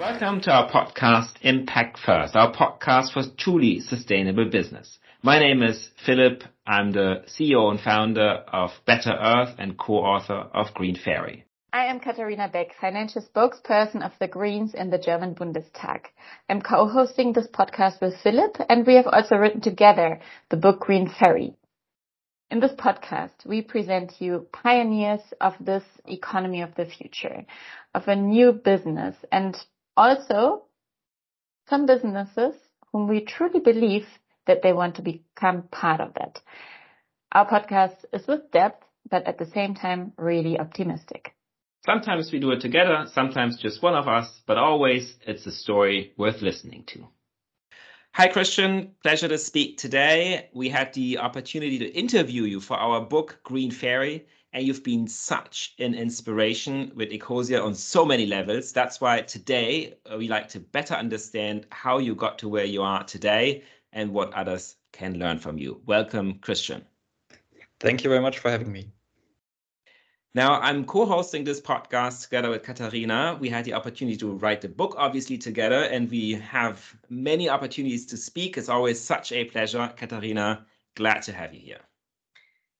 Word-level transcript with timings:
Welcome 0.00 0.40
to 0.44 0.50
our 0.50 0.70
podcast, 0.70 1.34
Impact 1.42 1.98
First, 1.98 2.34
our 2.34 2.50
podcast 2.54 3.12
for 3.12 3.22
truly 3.36 3.80
sustainable 3.80 4.48
business. 4.48 4.98
My 5.22 5.38
name 5.38 5.62
is 5.62 5.90
Philip. 6.06 6.42
I'm 6.66 6.92
the 6.92 7.24
CEO 7.26 7.70
and 7.70 7.78
founder 7.78 8.42
of 8.50 8.70
Better 8.86 9.10
Earth 9.10 9.56
and 9.58 9.76
co-author 9.78 10.48
of 10.54 10.72
Green 10.72 10.96
Ferry. 10.96 11.44
I 11.74 11.84
am 11.84 12.00
Katharina 12.00 12.48
Beck, 12.48 12.68
financial 12.80 13.20
spokesperson 13.20 14.02
of 14.02 14.12
the 14.18 14.26
Greens 14.26 14.72
in 14.72 14.88
the 14.88 14.96
German 14.96 15.34
Bundestag. 15.34 16.06
I'm 16.48 16.62
co-hosting 16.62 17.34
this 17.34 17.48
podcast 17.48 18.00
with 18.00 18.14
Philip 18.22 18.56
and 18.70 18.86
we 18.86 18.94
have 18.94 19.06
also 19.06 19.36
written 19.36 19.60
together 19.60 20.20
the 20.48 20.56
book 20.56 20.80
Green 20.80 21.10
Ferry. 21.10 21.52
In 22.50 22.60
this 22.60 22.72
podcast, 22.72 23.44
we 23.44 23.60
present 23.60 24.14
you 24.18 24.46
pioneers 24.50 25.20
of 25.42 25.52
this 25.60 25.84
economy 26.06 26.62
of 26.62 26.74
the 26.74 26.86
future, 26.86 27.44
of 27.94 28.08
a 28.08 28.16
new 28.16 28.52
business 28.52 29.14
and 29.30 29.54
also 30.00 30.62
some 31.68 31.84
businesses 31.84 32.54
whom 32.90 33.06
we 33.06 33.20
truly 33.20 33.60
believe 33.60 34.06
that 34.46 34.62
they 34.62 34.72
want 34.72 34.94
to 34.96 35.02
become 35.02 35.62
part 35.70 36.00
of 36.00 36.14
that. 36.14 36.40
Our 37.32 37.46
podcast 37.46 38.06
is 38.12 38.26
with 38.26 38.50
depth, 38.50 38.82
but 39.10 39.26
at 39.26 39.38
the 39.38 39.44
same 39.44 39.74
time, 39.74 40.12
really 40.16 40.58
optimistic. 40.58 41.34
Sometimes 41.84 42.32
we 42.32 42.40
do 42.40 42.50
it 42.52 42.60
together, 42.60 43.04
sometimes 43.12 43.58
just 43.58 43.82
one 43.82 43.94
of 43.94 44.08
us, 44.08 44.40
but 44.46 44.56
always 44.56 45.16
it's 45.26 45.46
a 45.46 45.52
story 45.52 46.12
worth 46.16 46.40
listening 46.40 46.84
to. 46.88 47.06
Hi, 48.12 48.28
Christian. 48.28 48.92
Pleasure 49.02 49.28
to 49.28 49.38
speak 49.38 49.78
today. 49.78 50.48
We 50.54 50.70
had 50.70 50.94
the 50.94 51.18
opportunity 51.18 51.78
to 51.78 51.86
interview 51.86 52.44
you 52.44 52.60
for 52.60 52.76
our 52.76 53.02
book, 53.02 53.38
Green 53.44 53.70
Ferry, 53.70 54.26
and 54.52 54.66
you've 54.66 54.82
been 54.82 55.06
such 55.06 55.74
an 55.78 55.94
inspiration 55.94 56.92
with 56.94 57.10
Ecosia 57.10 57.64
on 57.64 57.74
so 57.74 58.04
many 58.04 58.26
levels. 58.26 58.72
That's 58.72 59.00
why 59.00 59.22
today 59.22 59.94
uh, 60.10 60.16
we 60.18 60.28
like 60.28 60.48
to 60.50 60.60
better 60.60 60.94
understand 60.94 61.66
how 61.70 61.98
you 61.98 62.14
got 62.14 62.38
to 62.40 62.48
where 62.48 62.64
you 62.64 62.82
are 62.82 63.04
today 63.04 63.62
and 63.92 64.12
what 64.12 64.32
others 64.34 64.76
can 64.92 65.18
learn 65.18 65.38
from 65.38 65.58
you. 65.58 65.80
Welcome, 65.86 66.38
Christian. 66.40 66.84
Thank 67.78 68.04
you 68.04 68.10
very 68.10 68.20
much 68.20 68.38
for 68.38 68.50
having 68.50 68.72
me. 68.72 68.90
Now, 70.32 70.60
I'm 70.60 70.84
co 70.84 71.06
hosting 71.06 71.42
this 71.42 71.60
podcast 71.60 72.22
together 72.22 72.50
with 72.50 72.62
Katharina. 72.62 73.36
We 73.40 73.48
had 73.48 73.64
the 73.64 73.74
opportunity 73.74 74.16
to 74.18 74.32
write 74.32 74.60
the 74.60 74.68
book, 74.68 74.94
obviously, 74.96 75.38
together, 75.38 75.82
and 75.82 76.08
we 76.08 76.34
have 76.34 76.96
many 77.08 77.48
opportunities 77.48 78.06
to 78.06 78.16
speak. 78.16 78.56
It's 78.56 78.68
always 78.68 79.00
such 79.00 79.32
a 79.32 79.44
pleasure. 79.46 79.92
Katharina, 79.96 80.66
glad 80.94 81.22
to 81.22 81.32
have 81.32 81.52
you 81.52 81.60
here. 81.60 81.80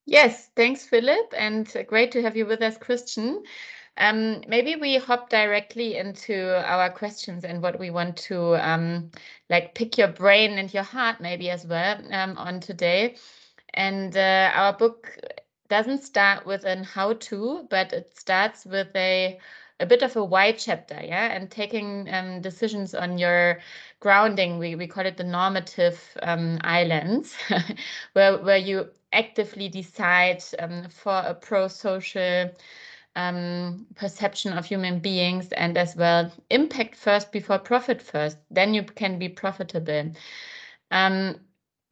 Yes, 0.06 0.48
thanks, 0.56 0.84
Philip, 0.87 1.33
and 1.37 1.67
great 1.87 2.12
to 2.12 2.23
have 2.23 2.37
you 2.37 2.45
with 2.47 2.62
us, 2.62 2.77
Christian. 2.77 3.45
Um, 3.97 4.43
maybe 4.48 4.77
we 4.77 4.97
hop 4.97 5.29
directly 5.31 5.97
into 5.97 6.56
our 6.67 6.91
questions 6.91 7.45
and 7.45 7.62
what 7.62 7.79
we 7.79 7.91
want 7.91 8.17
to 8.28 8.56
um, 8.56 9.11
like 9.51 9.75
pick 9.75 9.98
your 9.98 10.09
brain 10.09 10.59
and 10.59 10.73
your 10.73 10.83
heart 10.84 11.21
maybe 11.21 11.51
as 11.51 11.67
well 11.67 12.01
um, 12.12 12.39
on 12.39 12.61
today. 12.61 13.17
And 13.75 14.17
uh, 14.17 14.53
our 14.55 14.73
book 14.73 15.19
doesn't 15.69 16.03
start 16.03 16.47
with 16.47 16.65
an 16.65 16.84
how 16.84 17.15
to, 17.15 17.67
but 17.71 17.93
it 17.93 18.17
starts 18.19 18.65
with 18.67 18.89
a 18.97 19.39
a 19.81 19.87
bit 19.87 20.03
of 20.03 20.15
a 20.17 20.23
why 20.25 20.53
chapter, 20.53 21.01
yeah, 21.03 21.33
and 21.34 21.51
taking 21.51 22.06
um, 22.12 22.43
decisions 22.43 22.95
on 22.95 23.17
your 23.19 23.61
grounding. 24.01 24.59
We 24.59 24.75
we 24.75 24.87
call 24.87 25.06
it 25.06 25.17
the 25.17 25.25
normative 25.25 26.01
um, 26.23 26.59
islands, 26.62 27.34
where 28.12 28.39
where 28.39 28.59
you 28.59 28.91
actively 29.12 29.69
decide 29.69 30.42
um, 30.58 30.89
for 30.89 31.22
a 31.27 31.34
pro-social 31.34 32.50
um, 33.16 33.86
perception 33.97 34.53
of 34.53 34.64
human 34.64 35.00
beings 35.00 35.53
and 35.53 35.77
as 35.77 35.97
well 35.97 36.33
impact 36.50 36.94
first 36.94 37.33
before 37.33 37.58
profit 37.58 38.00
first. 38.00 38.38
Then 38.50 38.75
you 38.75 38.84
can 38.84 39.19
be 39.19 39.28
profitable. 39.28 40.12
Um, 40.91 41.41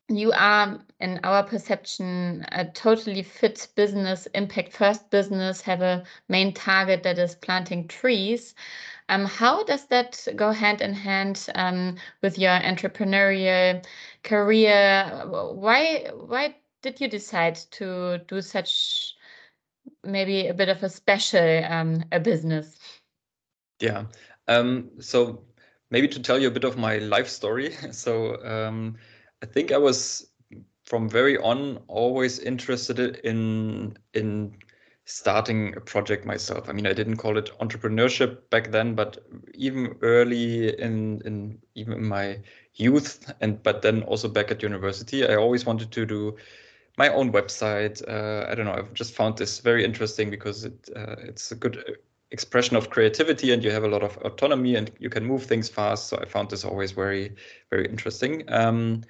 you 0.09 0.33
are, 0.33 0.81
in 1.01 1.21
our 1.23 1.43
perception, 1.43 2.47
a 2.53 2.65
totally 2.65 3.23
fit 3.23 3.69
business, 3.75 4.27
impact 4.35 4.73
first 4.73 5.11
business, 5.11 5.61
have 5.61 5.83
a 5.83 6.05
main 6.29 6.55
target 6.55 7.03
that 7.03 7.19
is 7.19 7.35
planting 7.35 7.89
trees. 7.89 8.55
Um, 9.11 9.27
how 9.27 9.65
does 9.65 9.87
that 9.87 10.27
go 10.37 10.51
hand 10.51 10.81
in 10.81 10.95
hand 10.95 11.47
um, 11.55 11.97
with 12.23 12.39
your 12.39 12.59
entrepreneurial 12.61 13.85
career? 14.23 15.25
Why 15.27 16.11
why 16.15 16.57
did 16.83 17.01
you 17.01 17.09
decide 17.09 17.57
to 17.73 18.19
do 18.29 18.41
such 18.41 19.15
maybe 20.05 20.49
a 20.49 20.55
bit 20.55 20.69
of 20.69 20.83
a 20.83 20.89
special 20.89 21.65
um, 21.65 22.05
a 22.13 22.21
business? 22.21 22.79
Yeah. 23.81 24.05
Um, 24.47 24.91
so 25.01 25.45
maybe 25.91 26.09
to 26.09 26.21
tell 26.21 26.39
you 26.39 26.49
a 26.49 26.53
bit 26.53 26.65
of 26.65 26.77
my 26.77 26.99
life 26.99 27.29
story. 27.29 27.75
So 27.93 28.43
um, 28.45 28.97
I 29.43 29.47
think 29.47 29.73
I 29.73 29.79
was 29.79 30.27
from 30.85 31.09
very 31.09 31.37
on 31.39 31.79
always 31.87 32.39
interested 32.39 32.99
in 33.25 33.97
in 34.15 34.57
starting 35.05 35.75
a 35.75 35.81
project 35.81 36.27
myself. 36.27 36.69
I 36.69 36.73
mean, 36.73 36.87
I 36.87 36.93
didn't 36.93 37.17
call 37.17 37.39
it 37.39 37.51
entrepreneurship 37.61 38.51
back 38.51 38.71
then, 38.71 38.95
but 38.95 39.19
even 39.55 39.97
early 40.03 40.79
in 40.79 41.23
in 41.25 41.59
even 41.75 41.95
in 41.95 42.05
my 42.05 42.41
youth 42.75 43.33
and 43.41 43.63
but 43.63 43.83
then 43.83 44.03
also 44.03 44.29
back 44.29 44.51
at 44.51 44.63
university, 44.63 45.27
I 45.27 45.37
always 45.37 45.67
wanted 45.67 45.91
to 45.93 46.07
do 46.07 46.37
my 46.99 47.09
own 47.09 47.33
website. 47.33 48.03
Uh, 48.07 48.51
I 48.51 48.55
don't 48.55 48.67
know. 48.67 48.75
I've 48.75 48.93
just 48.93 49.15
found 49.15 49.39
this 49.39 49.61
very 49.61 49.85
interesting 49.85 50.31
because 50.31 50.65
it 50.65 50.91
uh, 50.95 51.17
it's 51.21 51.53
a 51.53 51.55
good 51.55 51.99
expression 52.31 52.77
of 52.77 52.91
creativity 52.91 53.53
and 53.53 53.65
you 53.65 53.71
have 53.71 53.85
a 53.85 53.89
lot 53.89 54.03
of 54.03 54.19
autonomy 54.19 54.75
and 54.75 54.91
you 54.99 55.09
can 55.09 55.25
move 55.25 55.45
things 55.45 55.69
fast. 55.69 56.09
So 56.09 56.19
I 56.19 56.27
found 56.27 56.51
this 56.51 56.65
always 56.65 56.93
very 56.93 57.35
very 57.71 57.87
interesting. 57.89 58.45
Um, 58.49 59.05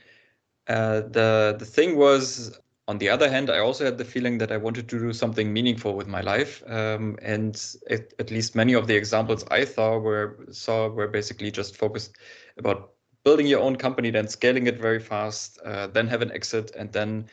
uh, 0.68 1.00
the 1.00 1.56
the 1.58 1.64
thing 1.64 1.96
was 1.96 2.60
on 2.88 2.98
the 2.98 3.10
other 3.10 3.28
hand, 3.28 3.50
I 3.50 3.58
also 3.58 3.84
had 3.84 3.98
the 3.98 4.04
feeling 4.04 4.38
that 4.38 4.50
I 4.50 4.56
wanted 4.56 4.88
to 4.88 4.98
do 4.98 5.12
something 5.12 5.52
meaningful 5.52 5.94
with 5.94 6.06
my 6.06 6.22
life, 6.22 6.62
um, 6.66 7.18
and 7.20 7.54
it, 7.86 8.14
at 8.18 8.30
least 8.30 8.54
many 8.54 8.72
of 8.72 8.86
the 8.86 8.96
examples 8.96 9.44
I 9.50 9.64
saw 9.64 9.98
were 9.98 10.46
saw 10.50 10.88
were 10.88 11.08
basically 11.08 11.50
just 11.50 11.76
focused 11.76 12.16
about 12.56 12.92
building 13.24 13.46
your 13.46 13.60
own 13.60 13.76
company, 13.76 14.10
then 14.10 14.26
scaling 14.26 14.66
it 14.66 14.80
very 14.80 15.00
fast, 15.00 15.58
uh, 15.66 15.86
then 15.88 16.06
have 16.06 16.22
an 16.22 16.32
exit, 16.32 16.74
and 16.78 16.90
then 16.90 17.28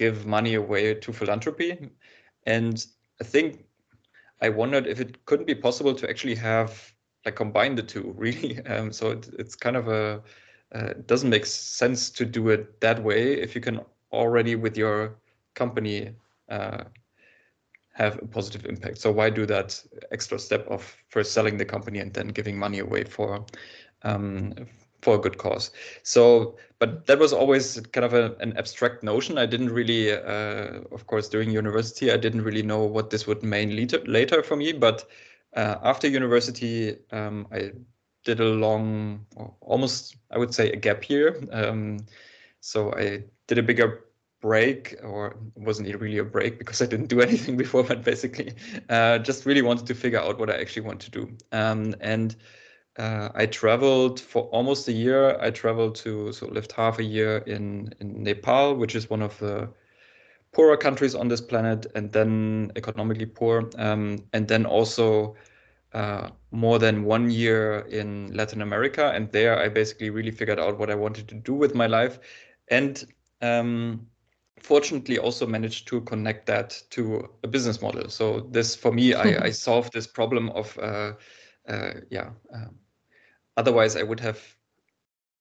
give 0.00 0.24
money 0.24 0.54
away 0.54 0.94
to 0.94 1.12
philanthropy. 1.12 1.90
And 2.46 2.86
I 3.20 3.24
think 3.24 3.66
I 4.40 4.48
wondered 4.48 4.86
if 4.86 4.98
it 4.98 5.26
couldn't 5.26 5.46
be 5.46 5.54
possible 5.54 5.94
to 5.94 6.08
actually 6.08 6.36
have 6.36 6.70
like 7.26 7.36
combine 7.36 7.74
the 7.74 7.82
two, 7.82 8.14
really. 8.24 8.64
Um, 8.64 8.92
so 8.92 9.10
it, 9.10 9.28
it's 9.38 9.54
kind 9.54 9.76
of 9.76 9.88
a 9.88 10.22
uh, 10.74 10.90
it 11.00 11.06
doesn't 11.06 11.30
make 11.30 11.46
sense 11.46 12.10
to 12.10 12.24
do 12.24 12.48
it 12.48 12.80
that 12.80 13.02
way 13.02 13.34
if 13.34 13.54
you 13.54 13.60
can 13.60 13.80
already 14.12 14.54
with 14.54 14.76
your 14.76 15.16
company 15.54 16.14
uh, 16.48 16.84
have 17.92 18.22
a 18.22 18.26
positive 18.26 18.64
impact. 18.66 18.98
So 18.98 19.10
why 19.10 19.30
do 19.30 19.44
that 19.46 19.82
extra 20.12 20.38
step 20.38 20.66
of 20.68 20.80
first 21.08 21.32
selling 21.32 21.56
the 21.58 21.64
company 21.64 21.98
and 21.98 22.14
then 22.14 22.28
giving 22.28 22.56
money 22.56 22.78
away 22.78 23.04
for 23.04 23.44
um, 24.02 24.54
for 25.02 25.16
a 25.16 25.18
good 25.18 25.38
cause? 25.38 25.70
So, 26.02 26.56
but 26.78 27.06
that 27.06 27.18
was 27.18 27.32
always 27.32 27.80
kind 27.92 28.04
of 28.04 28.14
a, 28.14 28.34
an 28.40 28.56
abstract 28.56 29.02
notion. 29.02 29.38
I 29.38 29.46
didn't 29.46 29.70
really, 29.70 30.12
uh, 30.12 30.80
of 30.92 31.06
course, 31.06 31.28
during 31.28 31.50
university, 31.50 32.10
I 32.10 32.16
didn't 32.16 32.42
really 32.42 32.62
know 32.62 32.84
what 32.84 33.10
this 33.10 33.26
would 33.26 33.42
mean 33.42 33.76
later, 33.76 33.98
later 34.06 34.42
for 34.42 34.56
me. 34.56 34.72
But 34.72 35.04
uh, 35.56 35.76
after 35.82 36.08
university, 36.08 36.96
um, 37.12 37.46
I 37.52 37.72
did 38.24 38.40
a 38.40 38.44
long, 38.44 39.26
almost 39.60 40.16
I 40.30 40.38
would 40.38 40.54
say 40.54 40.70
a 40.70 40.76
gap 40.76 41.08
year. 41.08 41.42
Um, 41.52 42.00
so 42.60 42.92
I 42.94 43.24
did 43.46 43.58
a 43.58 43.62
bigger 43.62 44.04
break, 44.40 44.96
or 45.02 45.36
wasn't 45.54 45.88
it 45.88 46.00
really 46.00 46.18
a 46.18 46.24
break 46.24 46.58
because 46.58 46.80
I 46.80 46.86
didn't 46.86 47.06
do 47.08 47.20
anything 47.28 47.56
before, 47.56 47.82
but 47.82 48.04
basically 48.04 48.52
uh, 48.88 49.18
just 49.18 49.46
really 49.46 49.62
wanted 49.62 49.86
to 49.86 49.94
figure 49.94 50.20
out 50.20 50.38
what 50.38 50.50
I 50.50 50.60
actually 50.60 50.82
want 50.82 51.00
to 51.00 51.10
do. 51.10 51.30
Um, 51.52 51.94
and 52.00 52.36
uh, 53.00 53.30
I 53.34 53.46
traveled 53.46 54.20
for 54.20 54.42
almost 54.52 54.86
a 54.88 54.92
year. 54.92 55.38
I 55.40 55.50
traveled 55.50 55.94
to 56.04 56.32
so 56.32 56.46
lived 56.48 56.72
half 56.72 56.98
a 56.98 57.02
year 57.02 57.38
in 57.46 57.94
in 58.00 58.22
Nepal, 58.22 58.74
which 58.74 58.94
is 58.94 59.08
one 59.08 59.22
of 59.22 59.38
the 59.38 59.70
poorer 60.52 60.76
countries 60.76 61.14
on 61.14 61.28
this 61.28 61.40
planet, 61.40 61.86
and 61.94 62.12
then 62.12 62.72
economically 62.76 63.24
poor, 63.24 63.70
um, 63.78 64.18
and 64.34 64.46
then 64.46 64.66
also 64.66 65.34
uh, 65.94 66.28
more 66.50 66.78
than 66.78 67.04
one 67.04 67.30
year 67.30 67.86
in 67.88 68.34
Latin 68.34 68.60
America, 68.60 69.12
and 69.14 69.32
there 69.32 69.58
I 69.58 69.70
basically 69.70 70.10
really 70.10 70.32
figured 70.32 70.60
out 70.60 70.78
what 70.78 70.90
I 70.90 70.94
wanted 70.94 71.26
to 71.28 71.36
do 71.36 71.54
with 71.54 71.74
my 71.74 71.86
life, 71.86 72.18
and 72.68 73.02
um, 73.40 74.06
fortunately 74.58 75.18
also 75.18 75.46
managed 75.46 75.88
to 75.88 76.02
connect 76.02 76.44
that 76.46 76.82
to 76.90 77.30
a 77.44 77.48
business 77.48 77.80
model. 77.80 78.10
So 78.10 78.40
this, 78.50 78.76
for 78.76 78.92
me, 78.92 79.14
I, 79.14 79.44
I 79.46 79.50
solved 79.52 79.94
this 79.94 80.06
problem 80.06 80.50
of, 80.50 80.78
uh, 80.78 81.12
uh, 81.66 81.92
yeah. 82.10 82.30
Um, 82.52 82.79
otherwise, 83.60 83.96
I 83.96 84.02
would 84.02 84.20
have 84.20 84.40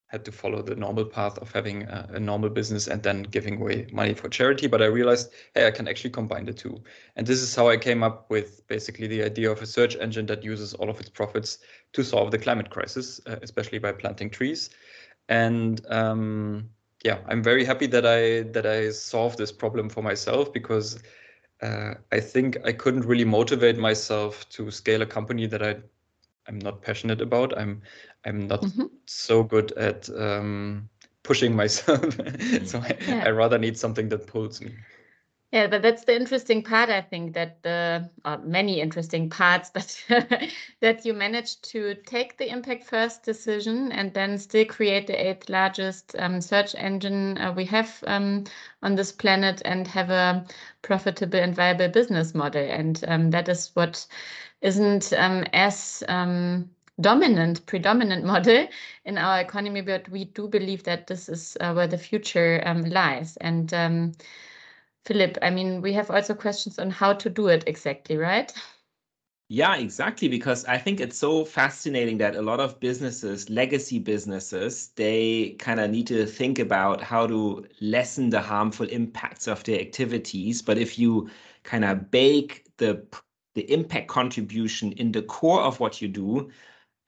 had 0.08 0.26
to 0.26 0.32
follow 0.32 0.62
the 0.64 0.76
normal 0.76 1.06
path 1.06 1.38
of 1.38 1.52
having 1.52 1.84
a, 1.84 2.10
a, 2.14 2.20
normal 2.20 2.50
business 2.50 2.88
and 2.88 3.04
then 3.04 3.22
giving 3.22 3.62
away 3.62 3.88
money 3.92 4.16
for 4.16 4.28
charity. 4.28 4.66
But 4.66 4.82
I 4.82 4.86
realized, 4.86 5.32
hey, 5.54 5.68
I 5.68 5.72
can 5.72 5.88
actually 5.88 6.10
combine 6.10 6.46
the 6.46 6.54
two. 6.54 6.82
And 7.16 7.28
this 7.28 7.42
is 7.42 7.56
how 7.56 7.70
I 7.70 7.78
came 7.78 8.02
up 8.02 8.28
with 8.30 8.68
basically 8.68 9.08
the 9.08 9.22
idea 9.24 9.52
of 9.52 9.62
a 9.62 9.68
search 9.68 9.96
engine 9.98 10.26
that 10.26 10.44
uses 10.44 10.74
all 10.74 10.90
of 10.90 11.00
its 11.00 11.10
profits 11.10 11.60
to 11.94 12.04
solve 12.04 12.32
the 12.32 12.40
climate 12.40 12.72
crisis, 12.72 13.22
uh, 13.28 13.36
especially 13.44 13.78
by 13.78 13.92
planting 13.92 14.32
trees. 14.32 14.72
And 15.30 15.86
um, 15.90 16.70
yeah, 17.04 17.20
I'm 17.28 17.44
very 17.44 17.64
happy 17.64 17.88
that 17.88 18.06
I 18.06 18.50
that 18.52 18.66
I 18.66 18.90
solved 18.90 19.38
this 19.38 19.52
problem 19.52 19.90
for 19.90 20.02
myself 20.02 20.52
because 20.52 21.00
uh, 21.62 21.94
I 22.12 22.20
think 22.20 22.58
I 22.66 22.74
couldn't 22.74 23.06
really 23.06 23.26
motivate 23.26 23.78
myself 23.78 24.50
to 24.50 24.72
scale 24.72 25.04
a 25.04 25.06
company 25.06 25.46
that 25.48 25.62
I 25.62 25.78
I'm 26.48 26.60
not 26.60 26.82
passionate 26.82 27.22
about. 27.22 27.58
I'm 27.58 27.82
I'm 28.26 28.48
not 28.48 28.62
mm-hmm. 28.62 28.86
so 29.06 29.44
good 29.44 29.72
at 29.74 30.10
um, 30.10 30.90
pushing 31.24 31.56
myself, 31.56 32.14
so 32.66 32.80
I, 32.80 32.98
yeah. 33.08 33.24
I 33.26 33.30
rather 33.32 33.58
need 33.58 33.78
something 33.78 34.10
that 34.10 34.28
pulls 34.28 34.62
me. 34.62 34.74
Yeah, 35.52 35.66
but 35.66 35.82
that's 35.82 36.06
the 36.06 36.16
interesting 36.16 36.62
part. 36.62 36.92
I 36.92 37.02
think 37.02 37.34
that 37.34 37.64
the 37.64 38.08
uh, 38.24 38.38
many 38.44 38.82
interesting 38.82 39.32
parts, 39.32 39.72
but 39.74 40.06
that 40.80 41.06
you 41.06 41.14
managed 41.16 41.64
to 41.72 41.96
take 42.06 42.38
the 42.38 42.50
impact 42.52 42.84
first 42.84 43.24
decision 43.24 43.92
and 43.92 44.14
then 44.14 44.38
still 44.38 44.66
create 44.66 45.08
the 45.08 45.28
eighth 45.28 45.50
largest 45.50 46.16
um, 46.20 46.40
search 46.40 46.76
engine 46.76 47.40
uh, 47.40 47.52
we 47.52 47.66
have 47.66 48.04
um, 48.06 48.44
on 48.84 48.94
this 48.94 49.12
planet 49.12 49.60
and 49.66 49.88
have 49.88 50.12
a 50.12 50.46
profitable 50.84 51.40
and 51.40 51.56
viable 51.56 51.88
business 51.88 52.36
model. 52.36 52.64
And 52.64 53.04
um, 53.08 53.32
that 53.32 53.50
is 53.50 53.72
what 53.74 54.06
isn't 54.62 55.14
um, 55.14 55.46
as 55.54 56.04
um, 56.08 56.70
dominant, 57.02 57.66
predominant 57.66 58.26
model 58.26 58.68
in 59.06 59.18
our 59.18 59.40
economy, 59.40 59.82
but 59.82 60.08
we 60.10 60.26
do 60.26 60.48
believe 60.48 60.84
that 60.84 61.08
this 61.08 61.30
is 61.30 61.58
uh, 61.62 61.74
where 61.74 61.88
the 61.88 61.98
future 61.98 62.62
um, 62.66 62.84
lies. 62.84 63.38
And 63.38 63.74
um, 63.74 64.12
Philip, 65.06 65.38
I 65.42 65.50
mean, 65.50 65.82
we 65.82 65.94
have 65.94 66.12
also 66.12 66.34
questions 66.34 66.78
on 66.80 66.90
how 66.90 67.14
to 67.14 67.30
do 67.30 67.48
it 67.48 67.64
exactly, 67.68 68.18
right? 68.18 68.54
Yeah, 69.52 69.78
exactly. 69.78 70.28
Because 70.28 70.64
I 70.66 70.78
think 70.78 71.00
it's 71.00 71.18
so 71.18 71.44
fascinating 71.44 72.20
that 72.20 72.36
a 72.36 72.42
lot 72.42 72.60
of 72.60 72.80
businesses, 72.80 73.50
legacy 73.50 73.98
businesses, 73.98 74.90
they 74.90 75.56
kind 75.58 75.80
of 75.80 75.90
need 75.90 76.06
to 76.08 76.28
think 76.28 76.60
about 76.60 77.02
how 77.02 77.26
to 77.26 77.66
lessen 77.82 78.30
the 78.30 78.42
harmful 78.42 78.88
impacts 78.88 79.48
of 79.48 79.64
their 79.64 79.80
activities. 79.80 80.62
But 80.62 80.78
if 80.78 81.00
you 81.00 81.30
kind 81.64 81.84
of 81.84 82.12
bake 82.12 82.66
the 82.78 83.04
the 83.60 83.74
impact 83.74 84.08
contribution 84.08 84.94
in 84.94 85.12
the 85.12 85.22
core 85.22 85.60
of 85.60 85.82
what 85.82 86.02
you 86.02 86.08
do, 86.08 86.50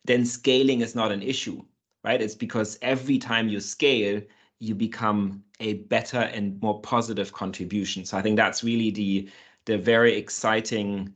then 0.03 0.25
scaling 0.25 0.81
is 0.81 0.95
not 0.95 1.09
an 1.09 1.21
issue, 1.21 1.63
right? 2.03 2.21
It's 2.21 2.35
because 2.35 2.77
every 2.81 3.17
time 3.17 3.47
you 3.47 3.61
scale, 3.61 4.21
you 4.59 4.75
become 4.75 5.45
a 5.61 5.75
better 5.75 6.17
and 6.17 6.61
more 6.61 6.81
positive 6.81 7.31
contribution. 7.31 8.03
So 8.03 8.17
I 8.17 8.21
think 8.21 8.35
that's 8.35 8.65
really 8.65 8.91
the 8.91 9.29
the 9.63 9.77
very 9.77 10.17
exciting 10.17 11.13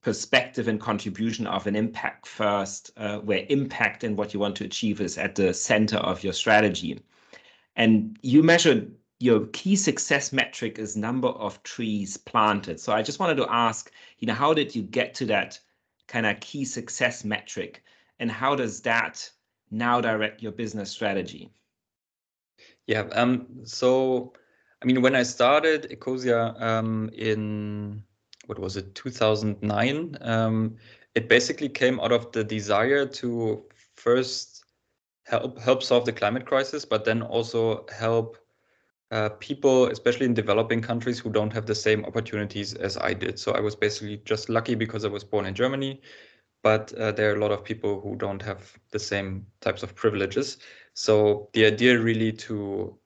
perspective 0.00 0.68
and 0.68 0.80
contribution 0.80 1.48
of 1.48 1.66
an 1.66 1.74
impact 1.74 2.28
first, 2.28 2.92
uh, 2.96 3.18
where 3.18 3.44
impact 3.48 4.04
and 4.04 4.16
what 4.16 4.32
you 4.32 4.38
want 4.38 4.54
to 4.56 4.64
achieve 4.64 5.00
is 5.00 5.18
at 5.18 5.34
the 5.34 5.52
center 5.52 5.96
of 5.96 6.22
your 6.22 6.34
strategy. 6.34 7.00
And 7.74 8.16
you 8.22 8.44
measured 8.44 8.94
your 9.22 9.46
key 9.52 9.76
success 9.76 10.32
metric 10.32 10.80
is 10.80 10.96
number 10.96 11.28
of 11.28 11.62
trees 11.62 12.16
planted. 12.16 12.80
So 12.80 12.92
I 12.92 13.02
just 13.02 13.20
wanted 13.20 13.36
to 13.36 13.46
ask, 13.48 13.92
you 14.18 14.26
know, 14.26 14.34
how 14.34 14.52
did 14.52 14.74
you 14.74 14.82
get 14.82 15.14
to 15.14 15.26
that 15.26 15.60
kind 16.08 16.26
of 16.26 16.40
key 16.40 16.64
success 16.64 17.24
metric 17.24 17.84
and 18.18 18.32
how 18.32 18.56
does 18.56 18.80
that 18.80 19.30
now 19.70 20.00
direct 20.00 20.42
your 20.42 20.50
business 20.50 20.90
strategy? 20.90 21.52
Yeah, 22.88 23.02
um, 23.12 23.46
so 23.62 24.32
I 24.82 24.86
mean, 24.86 25.00
when 25.00 25.14
I 25.14 25.22
started 25.22 25.88
Ecosia 25.90 26.60
um, 26.60 27.08
in 27.14 28.02
what 28.46 28.58
was 28.58 28.76
it, 28.76 28.92
2009, 28.96 30.18
um, 30.20 30.76
it 31.14 31.28
basically 31.28 31.68
came 31.68 32.00
out 32.00 32.10
of 32.10 32.32
the 32.32 32.42
desire 32.42 33.06
to 33.06 33.62
first 33.94 34.64
help 35.26 35.60
help 35.60 35.84
solve 35.84 36.06
the 36.06 36.12
climate 36.12 36.44
crisis, 36.44 36.84
but 36.84 37.04
then 37.04 37.22
also 37.22 37.86
help 37.96 38.41
uh, 39.12 39.28
people, 39.40 39.88
especially 39.88 40.24
in 40.24 40.32
developing 40.32 40.80
countries, 40.80 41.18
who 41.18 41.30
don't 41.30 41.52
have 41.52 41.66
the 41.66 41.74
same 41.74 42.04
opportunities 42.06 42.72
as 42.74 42.96
I 42.96 43.12
did. 43.12 43.38
So 43.38 43.52
I 43.52 43.60
was 43.60 43.76
basically 43.76 44.22
just 44.24 44.48
lucky 44.48 44.74
because 44.74 45.04
I 45.04 45.08
was 45.08 45.22
born 45.22 45.44
in 45.44 45.54
Germany, 45.54 46.00
but 46.62 46.92
uh, 46.94 47.12
there 47.12 47.30
are 47.30 47.36
a 47.36 47.38
lot 47.38 47.52
of 47.52 47.62
people 47.62 48.00
who 48.00 48.16
don't 48.16 48.40
have 48.40 48.72
the 48.90 48.98
same 48.98 49.46
types 49.60 49.82
of 49.82 49.94
privileges. 49.94 50.58
So 50.94 51.50
the 51.52 51.66
idea 51.66 51.98
really 51.98 52.32
to 52.32 52.98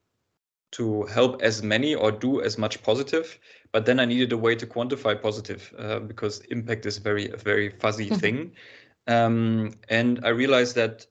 to 0.71 1.03
help 1.03 1.41
as 1.41 1.63
many 1.63 1.95
or 1.95 2.11
do 2.11 2.41
as 2.41 2.57
much 2.57 2.83
positive, 2.83 3.39
but 3.71 3.85
then 3.85 4.01
I 4.01 4.05
needed 4.05 4.33
a 4.33 4.37
way 4.37 4.53
to 4.55 4.67
quantify 4.67 5.21
positive 5.21 5.73
uh, 5.79 5.99
because 5.99 6.39
impact 6.51 6.85
is 6.85 6.97
very 6.97 7.29
a 7.31 7.37
very 7.37 7.69
fuzzy 7.69 8.09
thing, 8.21 8.53
um, 9.07 9.73
and 9.89 10.21
I 10.23 10.29
realized 10.29 10.75
that 10.75 11.05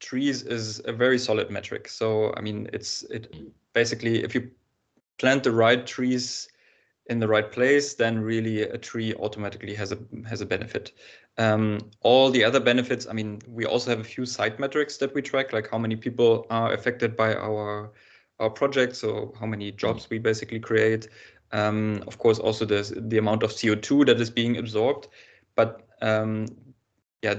trees 0.00 0.42
is 0.42 0.80
a 0.86 0.92
very 0.92 1.18
solid 1.18 1.50
metric. 1.50 1.86
So 1.88 2.34
I 2.36 2.40
mean, 2.40 2.68
it's 2.72 3.02
it 3.04 3.32
basically 3.72 4.22
if 4.22 4.34
you 4.34 4.50
plant 5.18 5.44
the 5.44 5.52
right 5.52 5.86
trees 5.86 6.48
in 7.06 7.18
the 7.18 7.26
right 7.26 7.50
place, 7.50 7.94
then 7.94 8.20
really 8.20 8.62
a 8.62 8.78
tree 8.78 9.14
automatically 9.14 9.74
has 9.74 9.92
a 9.92 9.98
has 10.28 10.40
a 10.40 10.46
benefit. 10.46 10.92
Um, 11.38 11.78
all 12.00 12.30
the 12.30 12.44
other 12.44 12.60
benefits, 12.60 13.06
I 13.08 13.12
mean, 13.12 13.40
we 13.48 13.64
also 13.66 13.90
have 13.90 14.00
a 14.00 14.04
few 14.04 14.26
side 14.26 14.58
metrics 14.58 14.96
that 14.98 15.14
we 15.14 15.22
track, 15.22 15.52
like 15.52 15.68
how 15.70 15.78
many 15.78 15.96
people 15.96 16.46
are 16.50 16.72
affected 16.72 17.16
by 17.16 17.34
our 17.34 17.92
our 18.38 18.50
project, 18.50 18.96
so 18.96 19.34
how 19.38 19.46
many 19.46 19.72
jobs 19.72 20.08
we 20.08 20.18
basically 20.18 20.60
create. 20.60 21.08
Um, 21.52 22.02
of 22.06 22.18
course, 22.18 22.38
also 22.38 22.64
the 22.64 22.82
the 23.08 23.18
amount 23.18 23.42
of 23.42 23.50
CO2 23.50 24.06
that 24.06 24.20
is 24.20 24.30
being 24.30 24.58
absorbed. 24.58 25.08
But 25.56 25.86
um, 26.00 26.46
yeah, 27.22 27.34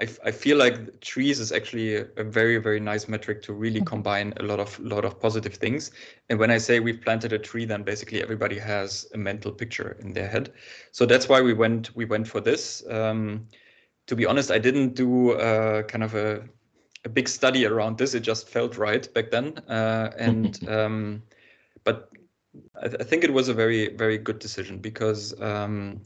I, 0.00 0.08
I 0.24 0.30
feel 0.30 0.56
like 0.56 1.00
trees 1.00 1.40
is 1.40 1.50
actually 1.50 1.96
a, 1.96 2.24
very 2.24 2.58
very 2.58 2.78
nice 2.78 3.08
metric 3.08 3.42
to 3.42 3.52
really 3.52 3.80
mm-hmm. 3.80 3.88
combine 3.88 4.32
a 4.36 4.44
lot 4.44 4.60
of 4.60 4.78
lot 4.78 5.04
of 5.04 5.20
positive 5.20 5.54
things. 5.54 5.90
And 6.28 6.38
when 6.38 6.50
I 6.50 6.58
say 6.58 6.78
we've 6.78 7.00
planted 7.00 7.32
a 7.32 7.38
tree, 7.38 7.64
then 7.64 7.82
basically 7.82 8.22
everybody 8.22 8.58
has 8.58 9.06
a 9.14 9.18
mental 9.18 9.50
picture 9.50 9.96
in 10.00 10.12
their 10.12 10.28
head. 10.28 10.52
So 10.92 11.04
that's 11.04 11.28
why 11.28 11.40
we 11.40 11.52
went 11.52 11.94
we 11.96 12.04
went 12.04 12.28
for 12.28 12.40
this. 12.40 12.84
Um, 12.88 13.48
to 14.06 14.16
be 14.16 14.24
honest, 14.24 14.50
I 14.50 14.58
didn't 14.58 14.94
do 14.94 15.32
uh, 15.32 15.82
kind 15.82 16.04
of 16.04 16.14
a 16.14 16.44
a 17.04 17.08
big 17.08 17.28
study 17.28 17.66
around 17.66 17.98
this. 17.98 18.14
It 18.14 18.20
just 18.20 18.48
felt 18.48 18.76
right 18.76 19.12
back 19.14 19.30
then, 19.30 19.58
uh, 19.68 20.10
and 20.16 20.68
um, 20.68 21.22
but 21.84 22.10
I, 22.80 22.88
th- 22.88 23.00
I, 23.00 23.04
think 23.04 23.24
it 23.24 23.32
was 23.32 23.48
a 23.48 23.54
very 23.54 23.94
very 23.96 24.18
good 24.18 24.38
decision 24.38 24.78
because 24.78 25.38
um, 25.40 26.02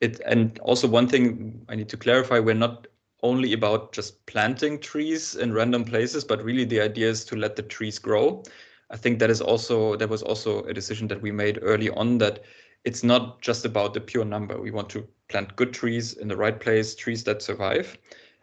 it 0.00 0.20
and 0.24 0.58
also 0.60 0.86
one 0.86 1.08
thing 1.08 1.64
I 1.68 1.74
need 1.74 1.88
to 1.88 1.96
clarify: 1.96 2.38
we're 2.38 2.54
not 2.54 2.86
only 3.22 3.52
about 3.52 3.92
just 3.92 4.24
planting 4.26 4.78
trees 4.78 5.34
in 5.34 5.52
random 5.52 5.84
places, 5.84 6.24
but 6.24 6.42
really 6.42 6.64
the 6.64 6.80
idea 6.80 7.08
is 7.08 7.24
to 7.26 7.36
let 7.36 7.56
the 7.56 7.62
trees 7.62 7.98
grow. 7.98 8.42
I 8.90 8.96
think 8.96 9.18
that 9.18 9.30
is 9.30 9.40
also 9.40 9.96
that 9.96 10.08
was 10.08 10.22
also 10.22 10.62
a 10.64 10.72
decision 10.72 11.08
that 11.08 11.20
we 11.20 11.30
made 11.32 11.58
early 11.62 11.90
on 11.90 12.18
that 12.18 12.44
it's 12.84 13.02
not 13.02 13.42
just 13.42 13.64
about 13.64 13.92
the 13.92 14.00
pure 14.00 14.24
number. 14.24 14.60
We 14.60 14.70
want 14.70 14.88
to 14.90 15.06
plant 15.28 15.56
good 15.56 15.74
trees 15.74 16.14
in 16.14 16.28
the 16.28 16.36
right 16.36 16.58
place, 16.58 16.94
trees 16.94 17.24
that 17.24 17.42
survive. 17.42 17.98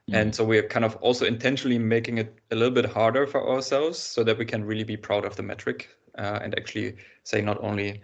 Mm-hmm. 0.10 0.16
And 0.16 0.36
so 0.36 0.44
we're 0.44 0.68
kind 0.68 0.86
of 0.86 0.96
also 0.98 1.26
intentionally 1.26 1.80
making 1.80 2.20
it 2.20 2.38
a 2.52 2.56
little 2.56 2.74
bit 2.74 2.86
harder 2.86 3.26
for 3.26 3.50
ourselves 3.50 3.98
so 3.98 4.24
that 4.24 4.38
we 4.38 4.46
can 4.46 4.64
really 4.64 4.84
be 4.84 4.98
proud 4.98 5.26
of 5.26 5.36
the 5.36 5.44
metric 5.44 5.90
uh, 6.18 6.40
and 6.44 6.54
actually 6.58 6.96
say 7.24 7.42
not 7.42 7.62
only 7.64 8.02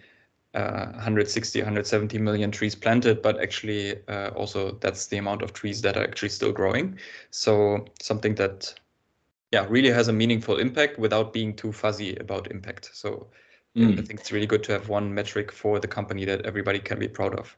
uh, 0.53 0.87
160, 0.91 1.59
170 1.59 2.17
million 2.17 2.51
trees 2.51 2.75
planted, 2.75 3.21
but 3.21 3.41
actually 3.41 3.95
uh, 4.07 4.29
also 4.35 4.71
that's 4.81 5.07
the 5.07 5.17
amount 5.17 5.41
of 5.41 5.53
trees 5.53 5.81
that 5.81 5.95
are 5.95 6.03
actually 6.03 6.29
still 6.29 6.51
growing. 6.51 6.97
So 7.29 7.85
something 8.01 8.35
that, 8.35 8.73
yeah, 9.51 9.65
really 9.69 9.91
has 9.91 10.07
a 10.07 10.13
meaningful 10.13 10.57
impact 10.57 10.99
without 10.99 11.31
being 11.31 11.55
too 11.55 11.71
fuzzy 11.71 12.15
about 12.17 12.51
impact. 12.51 12.91
So 12.93 13.27
mm. 13.77 13.97
I 13.97 14.01
think 14.01 14.19
it's 14.19 14.31
really 14.31 14.47
good 14.47 14.63
to 14.63 14.73
have 14.73 14.89
one 14.89 15.13
metric 15.13 15.51
for 15.51 15.79
the 15.79 15.87
company 15.87 16.25
that 16.25 16.45
everybody 16.45 16.79
can 16.79 16.99
be 16.99 17.07
proud 17.07 17.39
of. 17.39 17.55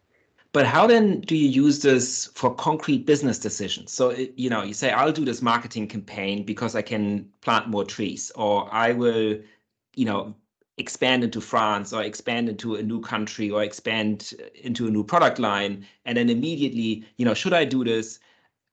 But 0.51 0.67
how 0.67 0.85
then 0.85 1.21
do 1.21 1.35
you 1.35 1.49
use 1.49 1.81
this 1.81 2.27
for 2.35 2.53
concrete 2.53 3.07
business 3.07 3.39
decisions? 3.39 3.91
So, 3.91 4.11
you 4.11 4.51
know, 4.51 4.61
you 4.61 4.75
say, 4.75 4.91
I'll 4.91 5.11
do 5.11 5.25
this 5.25 5.41
marketing 5.41 5.87
campaign 5.87 6.43
because 6.43 6.75
I 6.75 6.83
can 6.83 7.27
plant 7.41 7.69
more 7.69 7.83
trees, 7.83 8.31
or 8.35 8.71
I 8.71 8.91
will, 8.91 9.39
you 9.95 10.05
know, 10.05 10.35
expand 10.77 11.23
into 11.23 11.39
France 11.39 11.93
or 11.93 12.03
expand 12.03 12.49
into 12.49 12.75
a 12.75 12.83
new 12.83 12.99
country 12.99 13.49
or 13.49 13.63
expand 13.63 14.33
into 14.55 14.87
a 14.87 14.91
new 14.91 15.03
product 15.03 15.37
line 15.37 15.85
and 16.05 16.17
then 16.17 16.29
immediately 16.29 17.05
you 17.17 17.25
know 17.25 17.33
should 17.33 17.53
I 17.53 17.63
do 17.63 17.83
this 17.83 18.19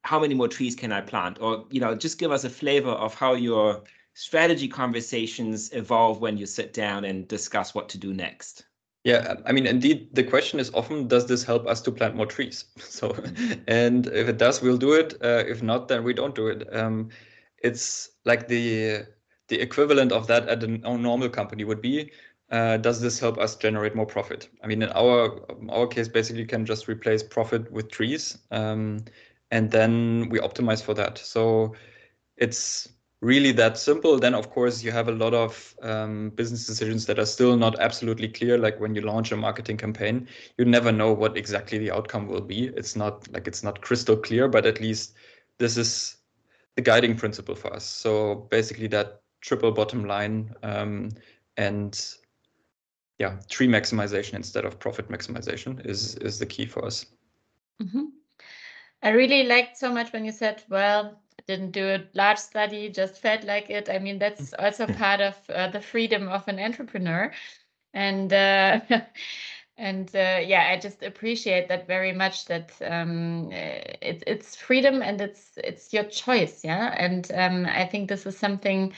how 0.02 0.18
many 0.18 0.34
more 0.34 0.48
trees 0.48 0.74
can 0.74 0.92
I 0.92 1.02
plant 1.02 1.38
or 1.40 1.66
you 1.70 1.80
know 1.80 1.94
just 1.94 2.18
give 2.18 2.32
us 2.32 2.44
a 2.44 2.50
flavor 2.50 2.90
of 2.90 3.14
how 3.14 3.34
your 3.34 3.82
strategy 4.14 4.66
conversations 4.66 5.70
evolve 5.72 6.20
when 6.20 6.38
you 6.38 6.46
sit 6.46 6.72
down 6.72 7.04
and 7.04 7.28
discuss 7.28 7.74
what 7.74 7.88
to 7.90 7.98
do 7.98 8.14
next 8.14 8.64
yeah, 9.02 9.36
I 9.46 9.52
mean, 9.52 9.66
indeed, 9.66 10.14
the 10.14 10.22
question 10.22 10.60
is 10.60 10.70
often, 10.74 11.08
does 11.08 11.26
this 11.26 11.42
help 11.42 11.66
us 11.66 11.80
to 11.82 11.90
plant 11.90 12.16
more 12.16 12.26
trees? 12.26 12.66
So, 12.80 13.16
and 13.66 14.06
if 14.08 14.28
it 14.28 14.36
does, 14.36 14.60
we'll 14.60 14.76
do 14.76 14.92
it. 14.92 15.14
Uh, 15.22 15.44
if 15.48 15.62
not, 15.62 15.88
then 15.88 16.04
we 16.04 16.12
don't 16.12 16.34
do 16.34 16.48
it. 16.48 16.68
Um, 16.76 17.08
it's 17.62 18.10
like 18.26 18.46
the 18.46 19.06
the 19.50 19.60
equivalent 19.60 20.12
of 20.12 20.26
that 20.28 20.48
at 20.48 20.62
a 20.64 20.66
normal 20.66 21.28
company 21.28 21.64
would 21.64 21.82
be 21.82 22.10
uh, 22.50 22.76
does 22.76 23.00
this 23.00 23.18
help 23.20 23.38
us 23.38 23.56
generate 23.56 23.94
more 23.94 24.06
profit? 24.06 24.48
I 24.62 24.66
mean, 24.66 24.82
in 24.82 24.90
our 24.90 25.40
our 25.70 25.86
case, 25.86 26.08
basically, 26.08 26.42
you 26.42 26.48
can 26.48 26.66
just 26.66 26.88
replace 26.88 27.22
profit 27.22 27.70
with 27.70 27.90
trees, 27.90 28.38
um, 28.50 29.04
and 29.50 29.70
then 29.70 30.28
we 30.30 30.40
optimize 30.40 30.82
for 30.82 30.94
that. 30.94 31.18
So 31.18 31.74
it's 32.36 32.88
really 33.20 33.52
that 33.52 33.78
simple. 33.78 34.18
Then, 34.18 34.34
of 34.34 34.50
course, 34.50 34.82
you 34.82 34.90
have 34.90 35.08
a 35.08 35.12
lot 35.12 35.32
of 35.32 35.74
um, 35.82 36.30
business 36.30 36.66
decisions 36.66 37.06
that 37.06 37.18
are 37.20 37.26
still 37.26 37.56
not 37.56 37.78
absolutely 37.78 38.28
clear. 38.28 38.58
Like 38.58 38.80
when 38.80 38.94
you 38.96 39.02
launch 39.02 39.30
a 39.30 39.36
marketing 39.36 39.76
campaign, 39.76 40.26
you 40.58 40.64
never 40.64 40.90
know 40.90 41.12
what 41.12 41.36
exactly 41.36 41.78
the 41.78 41.92
outcome 41.92 42.26
will 42.26 42.40
be. 42.40 42.66
It's 42.76 42.96
not 42.96 43.30
like 43.32 43.46
it's 43.46 43.62
not 43.62 43.80
crystal 43.80 44.16
clear, 44.16 44.48
but 44.48 44.66
at 44.66 44.80
least 44.80 45.14
this 45.58 45.76
is 45.76 46.16
the 46.74 46.82
guiding 46.82 47.14
principle 47.14 47.54
for 47.54 47.72
us. 47.72 47.84
So 47.84 48.46
basically, 48.50 48.88
that 48.88 49.19
triple 49.40 49.72
bottom 49.72 50.04
line 50.04 50.54
um, 50.62 51.10
and 51.56 52.16
yeah, 53.20 53.36
tree 53.50 53.68
maximization 53.68 54.34
instead 54.34 54.64
of 54.64 54.78
profit 54.80 55.08
maximization 55.10 55.86
is 55.86 56.14
is 56.16 56.38
the 56.38 56.46
key 56.46 56.64
for 56.64 56.84
us. 56.84 57.04
Mm-hmm. 57.80 58.06
I 59.02 59.10
really 59.10 59.44
liked 59.44 59.76
so 59.76 59.92
much 59.92 60.12
when 60.12 60.24
you 60.24 60.32
said, 60.32 60.62
"Well, 60.70 61.20
didn't 61.46 61.72
do 61.72 61.86
a 61.86 62.04
large 62.14 62.38
study, 62.38 62.88
just 62.88 63.20
felt 63.20 63.44
like 63.44 63.68
it." 63.68 63.90
I 63.90 63.98
mean, 63.98 64.18
that's 64.18 64.54
also 64.54 64.86
part 65.04 65.20
of 65.20 65.36
uh, 65.50 65.68
the 65.68 65.82
freedom 65.82 66.28
of 66.28 66.48
an 66.48 66.58
entrepreneur, 66.58 67.30
and 67.92 68.32
uh, 68.32 68.80
and 69.76 70.08
uh, 70.14 70.40
yeah, 70.42 70.68
I 70.70 70.78
just 70.78 71.02
appreciate 71.02 71.68
that 71.68 71.86
very 71.86 72.12
much. 72.12 72.46
That 72.46 72.72
um, 72.82 73.50
it's 73.52 74.24
it's 74.26 74.56
freedom 74.56 75.02
and 75.02 75.20
it's 75.20 75.58
it's 75.58 75.92
your 75.92 76.04
choice, 76.04 76.64
yeah. 76.64 76.94
And 76.96 77.30
um, 77.34 77.66
I 77.66 77.84
think 77.84 78.08
this 78.08 78.24
is 78.24 78.38
something 78.38 78.94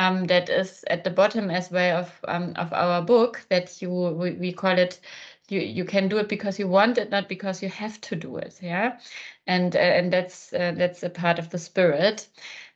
um, 0.00 0.26
that 0.26 0.48
is 0.48 0.84
at 0.88 1.04
the 1.04 1.10
bottom 1.10 1.50
as 1.50 1.70
well 1.70 2.00
of 2.00 2.20
um, 2.28 2.54
of 2.56 2.72
our 2.72 3.02
book 3.02 3.44
that 3.50 3.82
you 3.82 3.90
we, 3.90 4.32
we 4.32 4.52
call 4.52 4.78
it 4.78 5.00
you 5.48 5.60
you 5.60 5.84
can 5.84 6.08
do 6.08 6.18
it 6.18 6.28
because 6.28 6.58
you 6.58 6.68
want 6.68 6.98
it 6.98 7.10
not 7.10 7.28
because 7.28 7.62
you 7.62 7.68
have 7.68 8.00
to 8.00 8.16
do 8.16 8.36
it 8.36 8.58
yeah? 8.62 8.98
And 9.46 9.76
uh, 9.76 9.78
and 9.78 10.12
that's 10.12 10.52
uh, 10.52 10.72
that's 10.76 11.02
a 11.02 11.10
part 11.10 11.38
of 11.38 11.50
the 11.50 11.58
spirit. 11.58 12.28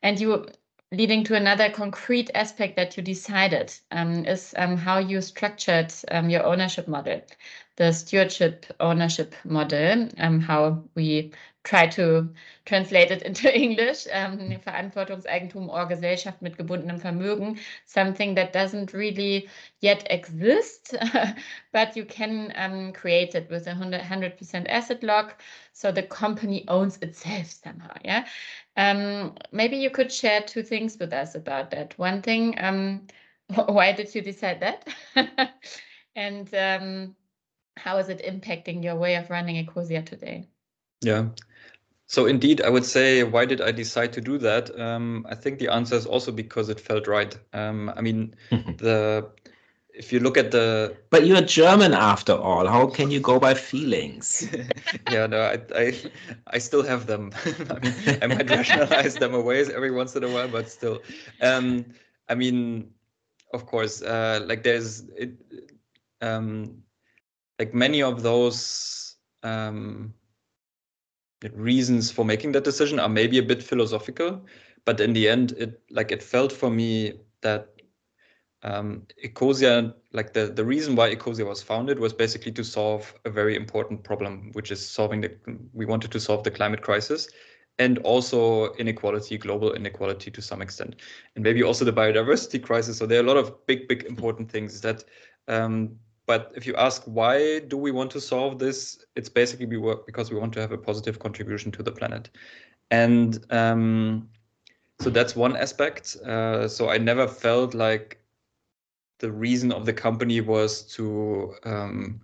And 0.03 0.21
you 0.21 0.47
leading 0.93 1.25
to 1.25 1.35
another 1.35 1.71
concrete 1.71 2.31
aspect 2.35 2.77
that 2.77 2.97
you 2.97 3.03
decided 3.03 3.75
um, 3.91 4.27
is 4.27 4.55
um, 4.59 4.77
how 4.77 4.99
you 4.99 5.21
structured 5.21 5.93
um, 6.11 6.31
your 6.31 6.45
ownership 6.45 6.89
model 6.89 7.21
the 7.77 7.93
stewardship 7.93 8.67
ownership 8.81 9.35
model 9.45 10.09
um, 10.19 10.41
how 10.41 10.83
we 10.95 11.33
try 11.65 11.87
to 11.87 12.29
translate 12.67 13.11
it 13.11 13.23
into 13.29 13.55
English, 13.55 14.07
um, 14.13 14.39
Verantwortungseigentum 14.65 15.69
or 15.69 15.87
Gesellschaft 15.87 16.41
mit 16.43 16.57
gebundenem 16.57 17.01
Vermögen, 17.01 17.59
something 17.87 18.35
that 18.35 18.53
doesn't 18.53 18.93
really 18.93 19.49
yet 19.81 20.07
exist, 20.11 20.97
but 21.73 21.97
you 21.97 22.05
can 22.05 22.53
um, 22.57 22.93
create 22.93 23.35
it 23.35 23.51
with 23.51 23.67
a 23.67 23.71
100% 23.71 24.67
asset 24.69 25.03
lock. 25.03 25.41
So 25.73 25.91
the 25.91 26.03
company 26.03 26.65
owns 26.69 26.99
itself 26.99 27.47
somehow. 27.47 27.97
Yeah. 28.05 28.27
Um, 28.77 29.35
maybe 29.53 29.77
you 29.77 29.91
could 29.91 30.13
share 30.13 30.43
two 30.43 30.63
things 30.63 30.99
with 30.99 31.13
us 31.13 31.35
about 31.35 31.71
that. 31.71 31.99
One 31.99 32.23
thing, 32.23 32.55
um, 32.59 33.07
why 33.67 33.93
did 33.93 34.15
you 34.15 34.21
decide 34.23 34.61
that? 34.61 34.89
and 36.17 37.15
how 37.77 37.97
is 37.99 38.09
it 38.09 38.23
impacting 38.23 38.83
your 38.85 38.97
way 38.97 39.17
of 39.17 39.31
running 39.31 39.65
Ecosia 39.65 40.05
today? 40.05 40.49
Yeah, 41.05 41.29
so 42.07 42.27
indeed, 42.27 42.61
I 42.61 42.69
would 42.69 42.85
say, 42.85 43.25
why 43.25 43.45
did 43.45 43.61
I 43.61 43.73
decide 43.73 44.13
to 44.13 44.21
do 44.21 44.39
that? 44.39 44.79
Um, 44.79 45.27
I 45.29 45.35
think 45.35 45.59
the 45.59 45.73
answer 45.73 45.97
is 45.97 46.07
also 46.07 46.31
because 46.33 46.69
it 46.69 46.79
felt 46.79 47.07
right. 47.07 47.37
Um, 47.53 47.93
I 47.97 48.03
mean, 48.03 48.35
the 48.79 49.31
if 49.89 50.13
you 50.13 50.21
look 50.21 50.37
at 50.37 50.51
the 50.51 50.97
but 51.11 51.27
you're 51.27 51.41
German 51.41 51.95
after 51.95 52.33
all. 52.33 52.67
How 52.67 52.87
can 52.87 53.11
you 53.11 53.21
go 53.21 53.41
by 53.41 53.55
feelings? 53.55 54.49
yeah, 55.11 55.27
no, 55.27 55.41
I, 55.41 55.59
I, 55.75 55.95
I 56.49 56.59
still 56.59 56.83
have 56.83 57.07
them. 57.07 57.33
I 57.71 57.79
mean, 57.81 58.19
I 58.23 58.27
might 58.27 58.51
rationalize 58.51 59.17
them 59.17 59.35
away 59.35 59.61
every 59.65 59.91
once 59.91 60.15
in 60.15 60.25
a 60.25 60.29
while, 60.29 60.49
but 60.49 60.69
still. 60.71 61.01
Um, 61.41 61.87
I 62.29 62.35
mean, 62.35 62.91
of 63.53 63.67
course, 63.67 64.03
uh, 64.03 64.41
like 64.45 64.63
there's 64.63 65.09
it, 65.17 65.33
um, 66.21 66.83
like 67.59 67.73
many 67.73 68.03
of 68.03 68.23
those 68.23 69.17
um 69.43 70.15
reasons 71.51 72.11
for 72.11 72.25
making 72.25 72.53
that 72.53 72.65
decision 72.65 72.99
are 72.99 73.09
maybe 73.09 73.39
a 73.39 73.43
bit 73.43 73.63
philosophical, 73.63 74.45
but 74.85 75.01
in 75.01 75.13
the 75.13 75.29
end, 75.29 75.53
it 75.53 75.83
like 75.91 76.13
it 76.13 76.23
felt 76.23 76.53
for 76.53 76.71
me 76.71 77.21
that 77.43 77.69
um, 78.63 79.07
Ecosia, 79.23 79.95
like 80.13 80.33
the, 80.33 80.47
the 80.47 80.65
reason 80.65 80.97
why 80.97 81.15
Ecosia 81.15 81.47
was 81.47 81.63
founded 81.63 81.99
was 81.99 82.15
basically 82.15 82.53
to 82.53 82.65
solve 82.65 83.15
a 83.27 83.31
very 83.31 83.57
important 83.57 84.03
problem, 84.03 84.51
which 84.55 84.71
is 84.71 84.87
solving 84.87 85.21
the, 85.21 85.37
we 85.75 85.85
wanted 85.85 86.11
to 86.13 86.21
solve 86.21 86.45
the 86.45 86.51
climate 86.51 86.81
crisis 86.81 87.29
and 87.79 87.99
also 87.99 88.73
inequality, 88.75 89.37
global 89.37 89.75
inequality 89.75 90.31
to 90.31 90.41
some 90.41 90.63
extent, 90.63 90.97
and 91.35 91.45
maybe 91.45 91.63
also 91.63 91.85
the 91.85 91.93
biodiversity 91.93 92.63
crisis. 92.63 92.97
So 92.97 93.05
there 93.05 93.19
are 93.19 93.25
a 93.25 93.27
lot 93.27 93.37
of 93.37 93.67
big, 93.67 93.89
big 93.89 94.05
important 94.05 94.51
things 94.51 94.81
that 94.81 95.05
um, 95.49 95.99
but 96.27 96.53
if 96.55 96.67
you 96.67 96.75
ask 96.77 97.03
why 97.05 97.61
do 97.61 97.77
we 97.77 97.91
want 97.91 98.11
to 98.13 98.21
solve 98.21 98.59
this, 98.59 99.05
it's 99.17 99.29
basically 99.29 99.67
because 100.07 100.31
we 100.31 100.39
want 100.39 100.53
to 100.55 100.61
have 100.61 100.73
a 100.73 100.79
positive 100.79 101.19
contribution 101.19 101.71
to 101.73 101.83
the 101.83 101.93
planet, 101.93 102.31
and 102.91 103.45
um, 103.51 104.29
so 105.01 105.11
that's 105.11 105.35
one 105.37 105.57
aspect. 105.57 106.17
Uh, 106.17 106.69
so 106.69 106.89
I 106.89 106.99
never 106.99 107.27
felt 107.27 107.75
like 107.75 108.19
the 109.19 109.31
reason 109.31 109.73
of 109.73 109.87
the 109.87 109.93
company 109.93 110.41
was 110.41 110.83
to 110.95 111.55
um, 111.65 112.21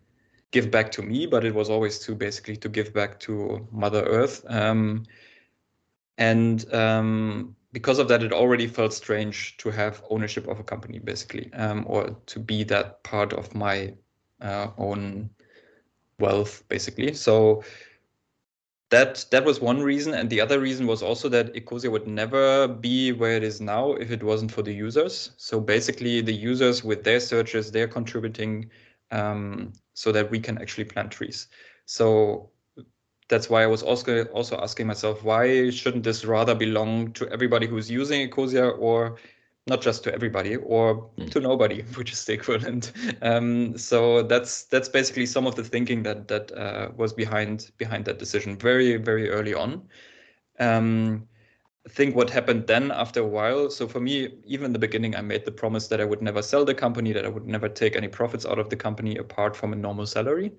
give 0.50 0.70
back 0.70 0.90
to 0.92 1.02
me, 1.02 1.26
but 1.26 1.44
it 1.44 1.54
was 1.54 1.70
always 1.70 1.98
to 2.00 2.14
basically 2.14 2.56
to 2.56 2.68
give 2.68 2.92
back 2.92 3.20
to 3.20 3.66
Mother 3.70 4.02
Earth. 4.04 4.44
Um, 4.48 5.04
and 6.18 6.72
um, 6.74 7.56
because 7.72 7.98
of 7.98 8.08
that, 8.08 8.22
it 8.22 8.32
already 8.32 8.66
felt 8.66 8.92
strange 8.92 9.56
to 9.58 9.70
have 9.70 10.02
ownership 10.10 10.48
of 10.48 10.58
a 10.58 10.64
company, 10.64 10.98
basically, 10.98 11.52
um, 11.54 11.84
or 11.86 12.16
to 12.26 12.38
be 12.40 12.64
that 12.64 13.02
part 13.04 13.32
of 13.32 13.54
my 13.54 13.94
uh, 14.40 14.68
own 14.78 15.30
wealth, 16.18 16.64
basically. 16.68 17.14
So 17.14 17.62
that 18.90 19.24
that 19.30 19.44
was 19.44 19.60
one 19.60 19.80
reason, 19.80 20.14
and 20.14 20.28
the 20.28 20.40
other 20.40 20.58
reason 20.58 20.86
was 20.86 21.02
also 21.02 21.28
that 21.28 21.54
Ecosia 21.54 21.90
would 21.90 22.08
never 22.08 22.66
be 22.66 23.12
where 23.12 23.36
it 23.36 23.44
is 23.44 23.60
now 23.60 23.92
if 23.92 24.10
it 24.10 24.22
wasn't 24.22 24.50
for 24.50 24.62
the 24.62 24.74
users. 24.74 25.30
So 25.36 25.60
basically, 25.60 26.20
the 26.20 26.34
users 26.34 26.82
with 26.82 27.04
their 27.04 27.20
searches, 27.20 27.70
they're 27.70 27.88
contributing 27.88 28.70
um, 29.12 29.72
so 29.94 30.10
that 30.10 30.30
we 30.30 30.40
can 30.40 30.58
actually 30.58 30.84
plant 30.84 31.12
trees. 31.12 31.46
So 31.86 32.50
that's 33.30 33.48
why 33.48 33.62
I 33.62 33.66
was 33.66 33.82
also 33.82 34.24
also 34.26 34.60
asking 34.60 34.86
myself 34.86 35.24
why 35.24 35.70
shouldn't 35.70 36.04
this 36.04 36.24
rather 36.24 36.54
belong 36.54 37.12
to 37.12 37.28
everybody 37.30 37.66
who's 37.66 37.90
using 37.90 38.28
Ecosia 38.28 38.76
or 38.78 39.16
not 39.66 39.80
just 39.80 40.02
to 40.04 40.12
everybody 40.12 40.56
or 40.56 41.08
mm. 41.16 41.30
to 41.30 41.40
nobody, 41.40 41.82
which 41.94 42.12
is 42.12 42.24
the 42.24 42.32
equivalent. 42.34 42.92
Um, 43.22 43.78
so 43.78 44.22
that's 44.22 44.64
that's 44.64 44.88
basically 44.88 45.26
some 45.26 45.46
of 45.46 45.54
the 45.54 45.64
thinking 45.64 46.02
that 46.02 46.28
that 46.28 46.52
uh, 46.52 46.90
was 46.96 47.12
behind 47.12 47.70
behind 47.78 48.04
that 48.04 48.18
decision 48.18 48.56
very 48.56 48.96
very 48.96 49.30
early 49.30 49.54
on. 49.54 49.82
Um, 50.58 51.26
I 51.86 51.88
think 51.88 52.14
what 52.14 52.28
happened 52.28 52.66
then 52.66 52.90
after 52.90 53.20
a 53.20 53.26
while. 53.26 53.70
So 53.70 53.88
for 53.88 54.00
me, 54.00 54.34
even 54.44 54.66
in 54.66 54.72
the 54.74 54.78
beginning, 54.78 55.16
I 55.16 55.22
made 55.22 55.46
the 55.46 55.52
promise 55.52 55.88
that 55.88 56.00
I 56.00 56.04
would 56.04 56.20
never 56.20 56.42
sell 56.42 56.62
the 56.62 56.74
company, 56.74 57.12
that 57.14 57.24
I 57.24 57.28
would 57.28 57.46
never 57.46 57.70
take 57.70 57.96
any 57.96 58.08
profits 58.08 58.44
out 58.44 58.58
of 58.58 58.68
the 58.68 58.76
company 58.76 59.16
apart 59.16 59.56
from 59.56 59.72
a 59.72 59.76
normal 59.76 60.04
salary. 60.04 60.52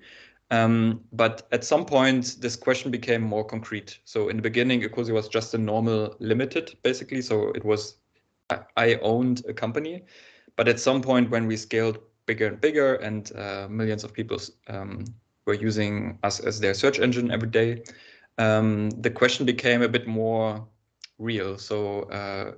Um, 0.52 1.00
but 1.14 1.48
at 1.54 1.64
some 1.64 1.86
point, 1.86 2.36
this 2.42 2.58
question 2.58 2.92
became 2.92 3.22
more 3.22 3.46
concrete. 3.46 4.00
So 4.04 4.28
in 4.28 4.36
the 4.36 4.42
beginning, 4.42 4.82
Ecosia 4.82 5.14
was 5.14 5.30
just 5.30 5.54
a 5.54 5.58
normal 5.58 6.16
limited, 6.20 6.78
basically. 6.84 7.22
So 7.22 7.50
it 7.52 7.64
was 7.64 7.96
I 8.76 8.96
owned 8.96 9.44
a 9.48 9.54
company, 9.54 10.04
but 10.58 10.68
at 10.68 10.78
some 10.78 11.02
point 11.02 11.30
when 11.30 11.48
we 11.48 11.56
scaled 11.56 12.00
bigger 12.26 12.48
and 12.48 12.60
bigger, 12.60 12.96
and 12.96 13.32
uh, 13.36 13.68
millions 13.70 14.04
of 14.04 14.14
people 14.14 14.40
um, 14.68 15.06
were 15.46 15.54
using 15.54 16.20
us 16.24 16.42
as 16.42 16.60
their 16.60 16.74
search 16.74 17.00
engine 17.00 17.32
every 17.32 17.50
day, 17.50 17.84
um, 18.38 18.90
the 18.90 19.10
question 19.10 19.46
became 19.46 19.82
a 19.82 19.88
bit 19.88 20.06
more 20.06 20.68
real. 21.18 21.58
So 21.58 22.04
uh, 22.04 22.52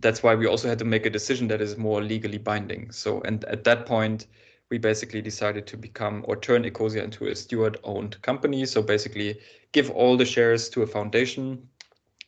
that's 0.00 0.22
why 0.22 0.34
we 0.34 0.46
also 0.46 0.68
had 0.68 0.78
to 0.80 0.84
make 0.84 1.06
a 1.06 1.10
decision 1.10 1.48
that 1.48 1.62
is 1.62 1.78
more 1.78 2.02
legally 2.02 2.38
binding. 2.38 2.90
So 2.92 3.22
and 3.22 3.42
at 3.46 3.64
that 3.64 3.86
point 3.86 4.26
we 4.72 4.78
basically 4.78 5.20
decided 5.20 5.66
to 5.66 5.76
become 5.76 6.24
or 6.26 6.34
turn 6.34 6.64
Ecosia 6.64 7.04
into 7.04 7.26
a 7.26 7.36
steward 7.36 7.76
owned 7.84 8.20
company. 8.22 8.64
So 8.64 8.80
basically 8.80 9.38
give 9.72 9.90
all 9.90 10.16
the 10.16 10.24
shares 10.24 10.70
to 10.70 10.80
a 10.80 10.86
foundation. 10.86 11.68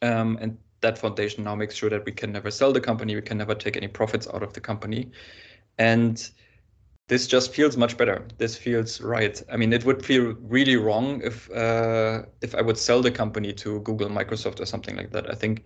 Um, 0.03 0.37
and 0.43 0.59
that 0.83 0.99
foundation 0.99 1.43
now 1.43 1.55
makes 1.55 1.75
sure 1.75 1.89
that 1.89 2.05
we 2.05 2.13
can 2.13 2.31
never 2.33 2.51
sell 2.51 2.71
the 2.71 2.83
company, 2.83 3.15
we 3.15 3.23
can 3.23 3.39
never 3.39 3.55
take 3.55 3.79
any 3.79 3.89
profits 3.89 4.29
out 4.29 4.43
of 4.43 4.53
the 4.53 4.61
company. 4.61 5.11
And 5.79 6.31
this 7.09 7.27
just 7.27 7.55
feels 7.55 7.79
much 7.79 7.97
better. 7.97 8.27
This 8.37 8.59
feels 8.59 9.01
right. 9.01 9.43
I 9.51 9.57
mean, 9.57 9.73
it 9.73 9.87
would 9.87 10.05
feel 10.05 10.35
really 10.43 10.77
wrong 10.77 11.23
if 11.25 11.51
uh, 11.51 12.25
if 12.43 12.55
I 12.55 12.61
would 12.61 12.77
sell 12.77 13.01
the 13.01 13.11
company 13.11 13.55
to 13.55 13.81
Google, 13.81 14.11
Microsoft, 14.11 14.61
or 14.61 14.67
something 14.67 14.97
like 14.97 15.13
that. 15.13 15.31
I 15.31 15.35
think 15.35 15.65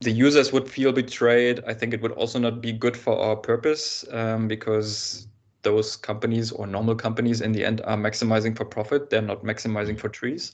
the 0.00 0.12
users 0.12 0.52
would 0.52 0.68
feel 0.68 0.92
betrayed. 0.92 1.60
I 1.66 1.74
think 1.74 1.92
it 1.92 2.02
would 2.02 2.12
also 2.12 2.38
not 2.38 2.60
be 2.60 2.72
good 2.72 2.96
for 2.96 3.18
our 3.18 3.36
purpose 3.36 4.04
um, 4.12 4.48
because 4.48 5.26
those 5.62 5.96
companies 5.96 6.52
or 6.52 6.66
normal 6.66 6.94
companies 6.94 7.40
in 7.40 7.52
the 7.52 7.64
end 7.64 7.80
are 7.84 7.96
maximizing 7.96 8.56
for 8.56 8.64
profit. 8.64 9.10
They're 9.10 9.22
not 9.22 9.44
maximizing 9.44 9.98
for 9.98 10.08
trees. 10.08 10.52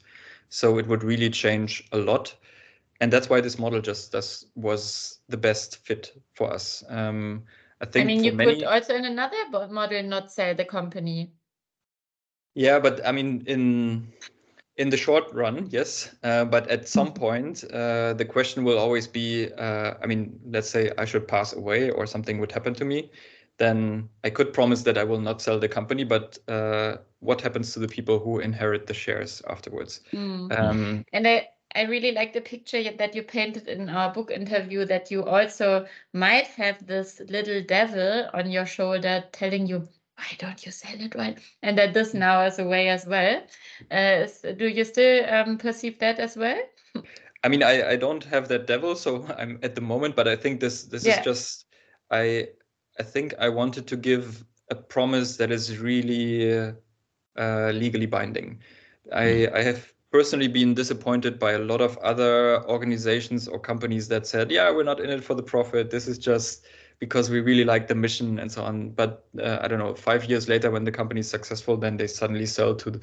So 0.50 0.78
it 0.78 0.86
would 0.86 1.04
really 1.04 1.30
change 1.30 1.88
a 1.92 1.98
lot. 1.98 2.34
And 3.00 3.12
that's 3.12 3.28
why 3.28 3.40
this 3.40 3.58
model 3.58 3.80
just 3.80 4.12
does, 4.12 4.46
was 4.54 5.18
the 5.28 5.36
best 5.36 5.78
fit 5.86 6.12
for 6.34 6.52
us. 6.52 6.82
Um, 6.88 7.44
I 7.80 7.86
think 7.86 8.04
I 8.04 8.06
mean, 8.06 8.24
you 8.24 8.32
many... 8.32 8.56
could 8.56 8.64
also 8.64 8.94
in 8.94 9.04
another 9.04 9.36
model 9.70 10.02
not 10.02 10.32
sell 10.32 10.54
the 10.54 10.64
company. 10.64 11.32
Yeah, 12.54 12.80
but 12.80 13.06
I 13.06 13.12
mean, 13.12 13.44
in 13.46 14.12
in 14.78 14.90
the 14.90 14.96
short 14.96 15.32
run, 15.32 15.68
yes. 15.70 16.10
Uh, 16.22 16.44
but 16.44 16.68
at 16.68 16.88
some 16.88 17.08
mm-hmm. 17.08 17.20
point, 17.20 17.64
uh, 17.72 18.14
the 18.14 18.24
question 18.24 18.64
will 18.64 18.78
always 18.78 19.06
be, 19.06 19.52
uh, 19.52 19.94
I 20.02 20.06
mean, 20.06 20.40
let's 20.46 20.70
say 20.70 20.90
I 20.98 21.04
should 21.04 21.28
pass 21.28 21.52
away 21.52 21.90
or 21.90 22.06
something 22.06 22.38
would 22.38 22.52
happen 22.52 22.74
to 22.74 22.84
me 22.84 23.10
then 23.58 24.08
I 24.24 24.30
could 24.30 24.52
promise 24.52 24.82
that 24.82 24.96
I 24.96 25.04
will 25.04 25.20
not 25.20 25.42
sell 25.42 25.58
the 25.58 25.68
company. 25.68 26.04
But 26.04 26.38
uh, 26.48 26.98
what 27.20 27.40
happens 27.40 27.72
to 27.74 27.80
the 27.80 27.88
people 27.88 28.18
who 28.18 28.38
inherit 28.38 28.86
the 28.86 28.94
shares 28.94 29.42
afterwards? 29.48 30.00
Mm. 30.12 30.58
Um, 30.58 31.04
and 31.12 31.26
I, 31.26 31.48
I 31.74 31.82
really 31.82 32.12
like 32.12 32.32
the 32.32 32.40
picture 32.40 32.82
that 32.90 33.14
you 33.14 33.22
painted 33.22 33.68
in 33.68 33.88
our 33.88 34.12
book 34.12 34.30
interview 34.30 34.84
that 34.86 35.10
you 35.10 35.24
also 35.24 35.86
might 36.12 36.46
have 36.46 36.86
this 36.86 37.20
little 37.28 37.62
devil 37.62 38.28
on 38.32 38.50
your 38.50 38.64
shoulder 38.64 39.24
telling 39.32 39.66
you, 39.66 39.86
why 40.16 40.26
don't 40.38 40.64
you 40.64 40.72
sell 40.72 41.00
it 41.00 41.14
right? 41.14 41.38
And 41.62 41.76
that 41.78 41.94
this 41.94 42.14
now 42.14 42.44
is 42.44 42.58
a 42.58 42.64
way 42.64 42.88
as 42.88 43.06
well. 43.06 43.42
Uh, 43.90 44.26
do 44.56 44.66
you 44.68 44.84
still 44.84 45.24
um, 45.32 45.58
perceive 45.58 45.98
that 45.98 46.18
as 46.18 46.36
well? 46.36 46.60
I 47.44 47.48
mean, 47.48 47.62
I, 47.62 47.90
I 47.90 47.96
don't 47.96 48.24
have 48.24 48.48
that 48.48 48.66
devil, 48.66 48.96
so 48.96 49.26
I'm 49.38 49.58
at 49.62 49.74
the 49.74 49.80
moment, 49.80 50.16
but 50.16 50.26
I 50.26 50.36
think 50.36 50.60
this 50.60 50.84
this 50.84 51.04
yeah. 51.04 51.18
is 51.18 51.24
just 51.24 51.66
I 52.10 52.48
I 52.98 53.02
think 53.02 53.34
I 53.38 53.48
wanted 53.48 53.86
to 53.88 53.96
give 53.96 54.44
a 54.70 54.74
promise 54.74 55.36
that 55.36 55.50
is 55.50 55.78
really 55.78 56.72
uh, 57.38 57.70
legally 57.70 58.06
binding. 58.06 58.60
I, 59.12 59.24
mm-hmm. 59.24 59.56
I 59.56 59.62
have 59.62 59.92
personally 60.10 60.48
been 60.48 60.74
disappointed 60.74 61.38
by 61.38 61.52
a 61.52 61.58
lot 61.58 61.80
of 61.80 61.96
other 61.98 62.64
organizations 62.68 63.46
or 63.46 63.58
companies 63.58 64.08
that 64.08 64.26
said, 64.26 64.50
yeah, 64.50 64.70
we're 64.70 64.82
not 64.82 65.00
in 65.00 65.10
it 65.10 65.22
for 65.22 65.34
the 65.34 65.42
profit. 65.42 65.90
This 65.90 66.08
is 66.08 66.18
just 66.18 66.66
because 66.98 67.30
we 67.30 67.40
really 67.40 67.64
like 67.64 67.86
the 67.86 67.94
mission 67.94 68.38
and 68.38 68.50
so 68.50 68.62
on. 68.62 68.90
But 68.90 69.26
uh, 69.40 69.58
I 69.60 69.68
don't 69.68 69.78
know, 69.78 69.94
five 69.94 70.24
years 70.24 70.48
later, 70.48 70.70
when 70.70 70.84
the 70.84 70.92
company 70.92 71.20
is 71.20 71.30
successful, 71.30 71.76
then 71.76 71.96
they 71.96 72.06
suddenly 72.06 72.46
sell 72.46 72.74
to, 72.76 73.00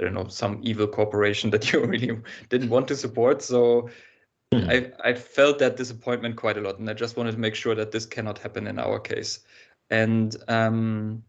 I 0.00 0.04
don't 0.04 0.14
know, 0.14 0.26
some 0.28 0.60
evil 0.62 0.86
corporation 0.86 1.50
that 1.52 1.72
you 1.72 1.84
really 1.84 2.18
didn't 2.48 2.70
want 2.70 2.88
to 2.88 2.96
support. 2.96 3.42
So. 3.42 3.88
I, 4.52 4.92
I 5.02 5.14
felt 5.14 5.58
that 5.58 5.76
disappointment 5.76 6.36
quite 6.36 6.56
a 6.56 6.60
lot, 6.60 6.78
and 6.78 6.88
I 6.88 6.94
just 6.94 7.16
wanted 7.16 7.32
to 7.32 7.38
make 7.38 7.54
sure 7.54 7.74
that 7.74 7.90
this 7.90 8.06
cannot 8.06 8.38
happen 8.38 8.66
in 8.66 8.78
our 8.78 9.00
case. 9.00 9.40
And 9.90 10.36
um, 10.48 11.24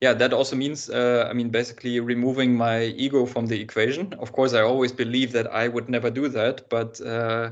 yeah, 0.00 0.14
that 0.14 0.32
also 0.32 0.56
means, 0.56 0.88
uh, 0.88 1.26
I 1.28 1.32
mean, 1.32 1.50
basically 1.50 2.00
removing 2.00 2.54
my 2.54 2.82
ego 2.84 3.26
from 3.26 3.46
the 3.46 3.60
equation. 3.60 4.12
Of 4.14 4.32
course, 4.32 4.54
I 4.54 4.62
always 4.62 4.92
believe 4.92 5.32
that 5.32 5.52
I 5.52 5.68
would 5.68 5.88
never 5.88 6.10
do 6.10 6.28
that, 6.28 6.68
but 6.68 7.00
uh, 7.00 7.50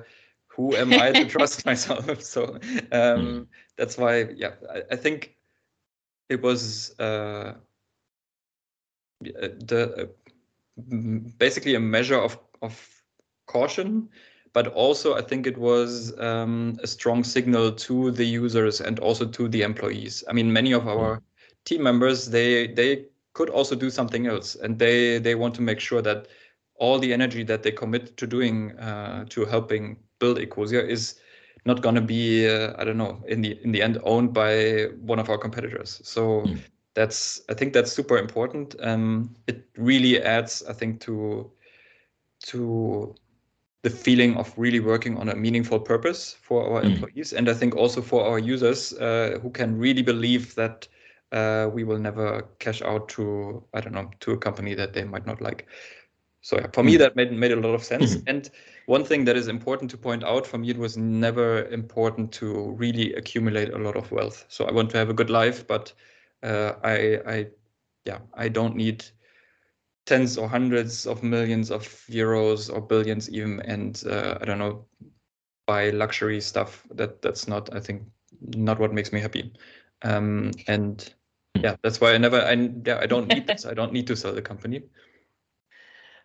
who 0.49 0.77
am 0.77 0.93
I 0.93 1.13
to 1.13 1.25
trust 1.27 1.67
myself? 1.71 2.07
So 2.23 2.55
um, 2.55 2.61
mm. 2.93 3.47
that's 3.77 3.99
why, 3.99 4.31
yeah, 4.37 4.55
I, 4.73 4.83
I 4.93 4.97
think 4.97 5.37
it 6.29 6.41
was 6.43 6.99
uh, 7.01 7.55
the 9.21 10.11
basically 11.39 11.75
a 11.75 11.81
measure 11.81 12.19
of 12.19 12.39
of 12.63 13.03
caution 13.47 14.09
but 14.53 14.69
also 14.69 15.15
I 15.15 15.23
think 15.23 15.47
it 15.47 15.57
was 15.57 16.19
um, 16.19 16.79
a 16.83 16.87
strong 16.87 17.25
signal 17.25 17.73
to 17.73 18.11
the 18.11 18.25
users 18.25 18.81
and 18.81 18.99
also 18.99 19.27
to 19.27 19.49
the 19.49 19.63
employees. 19.63 20.25
I 20.29 20.33
mean, 20.33 20.53
many 20.53 20.73
of 20.73 20.89
our 20.89 21.23
team 21.65 21.83
members 21.83 22.27
they 22.27 22.69
they 22.69 23.07
could 23.33 23.51
also 23.51 23.77
do 23.77 23.91
something 23.91 24.27
else, 24.27 24.57
and 24.57 24.79
they 24.79 25.19
they 25.19 25.35
want 25.35 25.55
to 25.57 25.63
make 25.63 25.81
sure 25.81 26.03
that 26.03 26.29
all 26.75 26.99
the 26.99 27.13
energy 27.13 27.45
that 27.45 27.63
they 27.63 27.71
commit 27.71 28.17
to 28.17 28.27
doing 28.27 28.77
uh, 28.79 29.25
to 29.29 29.45
helping 29.45 29.97
build 30.19 30.39
Ecosia 30.39 30.87
is 30.87 31.21
not 31.67 31.83
going 31.83 31.95
to 31.95 32.01
be 32.01 32.49
uh, 32.49 32.75
I 32.79 32.85
don't 32.85 32.99
know 32.99 33.23
in 33.29 33.43
the 33.43 33.59
in 33.63 33.73
the 33.73 33.83
end 33.83 33.99
owned 34.03 34.33
by 34.33 34.87
one 35.01 35.19
of 35.19 35.29
our 35.31 35.39
competitors. 35.39 36.01
So. 36.05 36.43
Mm. 36.43 36.61
That's 36.95 37.41
I 37.49 37.55
think 37.55 37.73
that's 37.73 37.93
super 37.93 38.19
important. 38.19 38.75
Um, 38.81 39.37
it 39.47 39.65
really 39.77 40.21
adds, 40.21 40.65
I 40.69 40.73
think, 40.73 41.01
to 41.03 41.49
to 42.47 43.15
the 43.83 43.91
feeling 43.91 44.37
of 44.37 44.53
really 44.57 44.81
working 44.81 45.17
on 45.17 45.31
a 45.31 45.37
meaningful 45.37 45.81
purpose 45.81 46.37
for 46.41 46.69
our 46.69 46.83
mm. 46.83 46.93
employees 46.93 47.33
and 47.33 47.49
i 47.49 47.55
think 47.55 47.75
also 47.77 48.03
for 48.03 48.25
our 48.25 48.39
users 48.39 48.93
uh, 48.95 49.39
who 49.43 49.51
can 49.51 49.79
really 49.79 50.03
believe 50.03 50.55
that 50.55 50.87
uh, 51.33 51.69
we 51.73 51.85
will 51.85 51.99
never 51.99 52.43
cash 52.59 52.83
out 52.83 53.09
to 53.09 53.63
i 53.75 53.81
don't 53.81 53.95
know 53.95 54.11
to 54.21 54.33
a 54.33 54.39
company 54.39 54.75
that 54.75 54.93
they 54.93 55.05
might 55.05 55.27
not 55.27 55.41
like 55.41 55.67
so 56.43 56.57
yeah, 56.57 56.67
for 56.73 56.83
mm. 56.83 56.87
me 56.87 56.97
that 56.97 57.17
made, 57.17 57.33
made 57.33 57.53
a 57.53 57.57
lot 57.57 57.75
of 57.75 57.83
sense 57.83 58.17
mm. 58.17 58.23
and 58.27 58.51
one 58.87 59.05
thing 59.05 59.25
that 59.25 59.37
is 59.37 59.49
important 59.49 59.91
to 59.91 59.97
point 59.97 60.25
out 60.25 60.47
for 60.47 60.59
me 60.59 60.71
it 60.71 60.79
was 60.79 60.97
never 60.97 61.65
important 61.67 62.33
to 62.33 62.73
really 62.73 63.15
accumulate 63.15 63.73
a 63.73 63.79
lot 63.79 63.97
of 63.97 64.11
wealth 64.13 64.45
so 64.49 64.65
i 64.67 64.73
want 64.73 64.91
to 64.91 64.99
have 64.99 65.09
a 65.09 65.15
good 65.15 65.31
life 65.31 65.67
but 65.67 65.93
uh, 66.43 66.73
i 66.83 67.19
i 67.27 67.47
yeah 68.05 68.19
i 68.35 68.49
don't 68.49 68.77
need 68.77 69.05
tens 70.11 70.37
or 70.37 70.49
hundreds 70.49 71.07
of 71.07 71.23
millions 71.23 71.71
of 71.71 71.83
euros 72.11 72.73
or 72.73 72.81
billions 72.81 73.31
even 73.31 73.61
and 73.61 74.03
uh, 74.07 74.37
i 74.41 74.45
don't 74.45 74.59
know 74.59 74.85
buy 75.67 75.91
luxury 75.91 76.41
stuff 76.41 76.87
that 76.99 77.23
that's 77.23 77.47
not 77.47 77.75
i 77.75 77.81
think 77.81 78.03
not 78.57 78.79
what 78.79 78.93
makes 78.93 79.13
me 79.13 79.21
happy. 79.21 79.53
Um, 80.03 80.53
and 80.67 81.13
yeah 81.57 81.77
that's 81.83 82.01
why 82.01 82.15
i 82.15 82.19
never 82.19 82.41
i 82.41 82.53
yeah 82.87 82.99
i 83.01 83.07
don't 83.07 83.29
need 83.29 83.47
this. 83.47 83.67
I 83.67 83.75
don't 83.75 83.93
need 83.93 84.07
to 84.07 84.17
sell 84.17 84.33
the 84.33 84.43
company. 84.43 84.83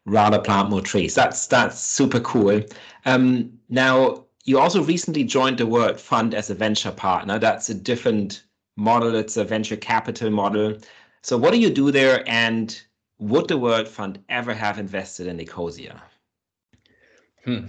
Rather 0.05 0.39
plant 0.39 0.69
more 0.69 0.81
trees. 0.81 1.15
That's 1.15 1.47
that's 1.47 1.79
super 1.79 2.19
cool. 2.19 2.61
Um, 3.05 3.51
now 3.69 4.25
you 4.45 4.59
also 4.59 4.83
recently 4.83 5.23
joined 5.23 5.57
the 5.57 5.65
world 5.65 5.99
fund 5.99 6.33
as 6.35 6.49
a 6.49 6.55
venture 6.55 6.91
partner. 6.91 7.39
That's 7.39 7.69
a 7.69 7.73
different 7.73 8.43
model. 8.77 9.15
It's 9.15 9.35
a 9.35 9.43
venture 9.43 9.75
capital 9.77 10.29
model. 10.29 10.77
So 11.23 11.37
what 11.37 11.51
do 11.51 11.59
you 11.59 11.71
do 11.71 11.91
there 11.91 12.23
and 12.27 12.79
would 13.19 13.47
the 13.47 13.57
World 13.57 13.87
Fund 13.87 14.19
ever 14.29 14.53
have 14.53 14.79
invested 14.79 15.27
in 15.27 15.37
Ecosia? 15.37 16.01
Hmm, 17.43 17.65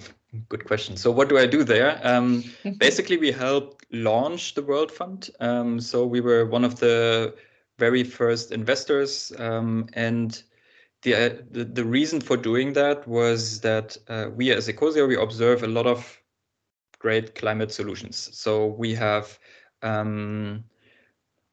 good 0.49 0.65
question. 0.65 0.97
So 0.97 1.11
what 1.11 1.29
do 1.29 1.39
I 1.39 1.47
do 1.47 1.63
there? 1.63 2.01
Um, 2.03 2.45
basically, 2.79 3.17
we 3.19 3.31
helped 3.31 3.85
launch 3.93 4.55
the 4.55 4.63
World 4.63 4.91
Fund. 4.91 5.31
Um, 5.41 5.81
so 5.81 6.07
we 6.07 6.21
were 6.21 6.47
one 6.47 6.65
of 6.65 6.81
the 6.81 7.35
very 7.79 8.05
first 8.05 8.53
investors, 8.53 9.33
um, 9.39 9.87
and 9.93 10.43
the, 11.03 11.15
uh, 11.15 11.43
the, 11.51 11.65
the 11.65 11.85
reason 11.85 12.21
for 12.21 12.37
doing 12.37 12.73
that 12.73 13.07
was 13.07 13.61
that 13.61 13.97
uh, 14.09 14.31
we 14.35 14.51
as 14.51 14.67
Ecosia 14.67 15.07
we 15.07 15.17
observe 15.17 15.63
a 15.63 15.69
lot 15.69 15.87
of 15.87 16.21
great 16.99 17.35
climate 17.35 17.71
solutions. 17.71 18.31
So 18.33 18.67
we 18.67 18.95
have 18.95 19.39
um, 19.83 20.65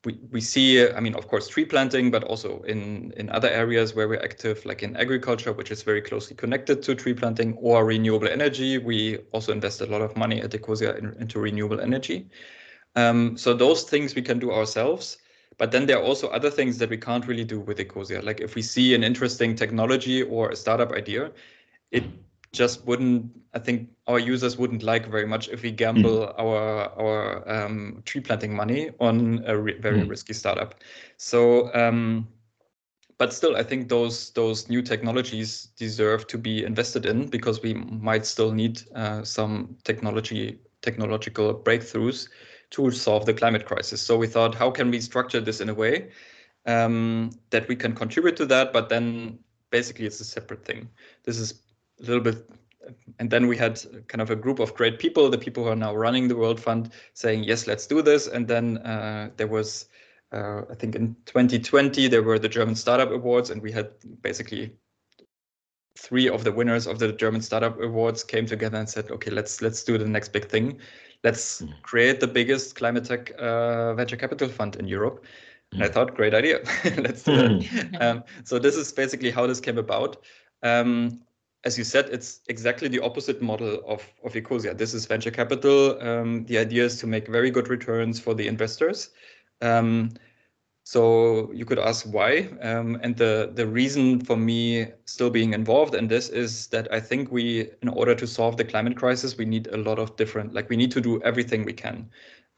we, 0.06 0.20
we 0.32 0.42
see, 0.42 0.90
I 0.90 1.00
mean, 1.00 1.16
of 1.16 1.28
course, 1.28 1.48
tree 1.48 1.66
planting, 1.66 2.12
but 2.12 2.24
also 2.26 2.62
in, 2.64 3.14
in 3.16 3.30
other 3.30 3.50
areas 3.50 3.96
where 3.96 4.08
we're 4.08 4.22
active, 4.22 4.66
like 4.66 4.84
in 4.84 4.96
agriculture, 4.98 5.54
which 5.54 5.72
is 5.72 5.82
very 5.84 6.02
closely 6.02 6.36
connected 6.36 6.82
to 6.84 6.96
tree 6.96 7.14
planting 7.14 7.54
or 7.58 7.86
renewable 7.86 8.28
energy. 8.28 8.78
We 8.78 9.20
also 9.32 9.54
invest 9.54 9.82
a 9.82 9.86
lot 9.86 10.02
of 10.02 10.18
money 10.18 10.42
at 10.42 10.52
Ecosia 10.52 10.98
in, 10.98 11.14
into 11.20 11.40
renewable 11.40 11.80
energy. 11.80 12.30
Um, 12.96 13.38
so 13.38 13.54
those 13.54 13.84
things 13.84 14.14
we 14.14 14.22
can 14.22 14.40
do 14.40 14.52
ourselves. 14.52 15.18
But 15.58 15.72
then 15.72 15.86
there 15.86 15.98
are 15.98 16.04
also 16.04 16.28
other 16.30 16.50
things 16.50 16.78
that 16.80 16.90
we 16.90 16.98
can't 16.98 17.28
really 17.28 17.46
do 17.46 17.60
with 17.60 17.78
Ecosia. 17.78 18.24
Like 18.24 18.42
if 18.42 18.56
we 18.56 18.62
see 18.62 18.96
an 18.96 19.04
interesting 19.04 19.56
technology 19.56 20.24
or 20.24 20.50
a 20.50 20.56
startup 20.56 20.92
idea, 20.92 21.32
it 21.92 22.04
just 22.54 22.86
wouldn't 22.86 23.30
i 23.54 23.60
think 23.60 23.90
our 24.08 24.20
users 24.20 24.58
wouldn't 24.58 24.84
like 24.84 25.08
very 25.08 25.26
much 25.26 25.50
if 25.50 25.64
we 25.64 25.72
gamble 25.72 26.28
mm. 26.28 26.34
our 26.40 26.92
our 27.02 27.50
um, 27.50 28.02
tree 28.06 28.22
planting 28.22 28.56
money 28.56 28.92
on 29.00 29.44
a 29.46 29.58
very 29.58 30.02
mm. 30.02 30.10
risky 30.10 30.34
startup 30.34 30.76
so 31.18 31.74
um, 31.74 32.28
but 33.18 33.34
still 33.34 33.58
i 33.58 33.64
think 33.64 33.90
those 33.90 34.30
those 34.32 34.70
new 34.70 34.82
technologies 34.82 35.70
deserve 35.78 36.28
to 36.28 36.38
be 36.38 36.64
invested 36.64 37.06
in 37.06 37.28
because 37.28 37.62
we 37.62 37.74
might 37.74 38.26
still 38.26 38.52
need 38.52 38.82
uh, 38.96 39.24
some 39.24 39.76
technology 39.84 40.60
technological 40.82 41.56
breakthroughs 41.56 42.30
to 42.70 42.92
solve 42.92 43.26
the 43.26 43.34
climate 43.34 43.66
crisis 43.66 44.02
so 44.02 44.16
we 44.18 44.28
thought 44.28 44.54
how 44.54 44.70
can 44.70 44.92
we 44.92 45.02
structure 45.02 45.42
this 45.42 45.60
in 45.60 45.70
a 45.70 45.74
way 45.74 46.10
um, 46.66 47.32
that 47.50 47.68
we 47.68 47.76
can 47.76 47.94
contribute 47.94 48.38
to 48.38 48.46
that 48.46 48.72
but 48.72 48.90
then 48.90 49.40
basically 49.72 50.06
it's 50.06 50.20
a 50.20 50.26
separate 50.26 50.64
thing 50.64 50.88
this 51.24 51.40
is 51.40 51.63
a 52.04 52.06
little 52.06 52.24
bit 52.24 52.50
and 53.20 53.30
then 53.30 53.48
we 53.48 53.56
had 53.56 53.82
kind 54.08 54.22
of 54.22 54.30
a 54.30 54.36
group 54.36 54.60
of 54.60 54.74
great 54.76 55.00
people 55.00 55.30
the 55.30 55.38
people 55.38 55.64
who 55.64 55.70
are 55.70 55.76
now 55.76 55.96
running 55.96 56.28
the 56.28 56.36
world 56.36 56.60
fund 56.60 56.92
saying 57.14 57.44
yes 57.44 57.66
let's 57.68 57.88
do 57.88 58.02
this 58.02 58.28
and 58.28 58.48
then 58.48 58.78
uh, 58.80 59.30
there 59.38 59.48
was 59.48 59.88
uh, 60.34 60.62
i 60.70 60.76
think 60.76 60.96
in 60.96 61.16
2020 61.26 62.08
there 62.08 62.24
were 62.24 62.40
the 62.40 62.50
german 62.50 62.76
startup 62.76 63.12
awards 63.12 63.50
and 63.50 63.62
we 63.62 63.72
had 63.72 63.90
basically 64.22 64.74
three 65.98 66.28
of 66.28 66.44
the 66.44 66.52
winners 66.52 66.88
of 66.88 67.00
the 67.00 67.12
German 67.12 67.42
Startup 67.42 67.80
Awards 67.80 68.24
came 68.24 68.46
together 68.46 68.78
and 68.78 68.90
said, 68.90 69.12
"Okay, 69.12 69.32
let's 69.32 69.62
let's 69.62 69.84
do 69.84 69.98
the 69.98 70.08
next 70.08 70.34
big 70.34 70.50
thing. 70.50 70.80
Let's 71.24 71.62
mm. 71.62 71.72
create 71.84 72.20
the 72.20 72.28
biggest 72.28 72.76
climate 72.76 73.06
tech 73.06 73.32
uh, 73.40 73.94
venture 73.94 74.18
capital 74.18 74.50
fund 74.50 74.76
in 74.76 74.88
Europe." 74.88 75.24
Mm. 75.24 75.76
And 75.76 75.84
I 75.84 75.90
thought, 75.90 76.16
great 76.16 76.34
idea. 76.34 76.60
let's 76.98 77.24
do 77.24 77.36
that. 77.38 77.64
Hmm. 77.64 77.96
um, 78.02 78.24
so 78.44 78.60
this 78.60 78.76
is 78.76 78.92
basically 78.92 79.32
how 79.32 79.48
this 79.48 79.60
came 79.60 79.78
about. 79.78 80.18
Um, 80.62 81.22
as 81.64 81.78
you 81.78 81.84
said, 81.84 82.10
it's 82.12 82.42
exactly 82.50 82.88
the 82.88 83.00
opposite 83.00 83.42
model 83.42 83.82
of, 83.88 84.04
of 84.24 84.34
Ecosia. 84.34 84.78
This 84.78 84.94
is 84.94 85.06
venture 85.06 85.32
capital. 85.32 86.02
Um, 86.02 86.46
the 86.46 86.58
idea 86.58 86.84
is 86.84 87.00
to 87.00 87.08
make 87.08 87.28
very 87.28 87.52
good 87.52 87.70
returns 87.70 88.20
for 88.20 88.34
the 88.34 88.48
investors. 88.48 89.12
Um, 89.62 90.12
so 90.86 91.50
you 91.54 91.64
could 91.64 91.80
ask 91.80 92.06
why. 92.06 92.50
Um, 92.62 93.00
and 93.02 93.16
the, 93.16 93.52
the 93.54 93.66
reason 93.66 94.20
for 94.20 94.36
me 94.36 94.88
still 95.06 95.30
being 95.30 95.54
involved 95.54 95.96
in 95.96 96.10
this 96.10 96.28
is 96.28 96.68
that 96.68 96.92
I 96.92 97.00
think 97.00 97.32
we, 97.32 97.70
in 97.82 97.88
order 97.88 98.14
to 98.14 98.28
solve 98.28 98.58
the 98.58 98.66
climate 98.66 98.98
crisis, 98.98 99.38
we 99.38 99.46
need 99.46 99.68
a 99.68 99.78
lot 99.78 100.00
of 100.00 100.18
different, 100.18 100.54
like 100.54 100.70
we 100.70 100.76
need 100.76 100.92
to 100.92 101.02
do 101.02 101.22
everything 101.22 101.64
we 101.64 101.74
can. 101.74 102.10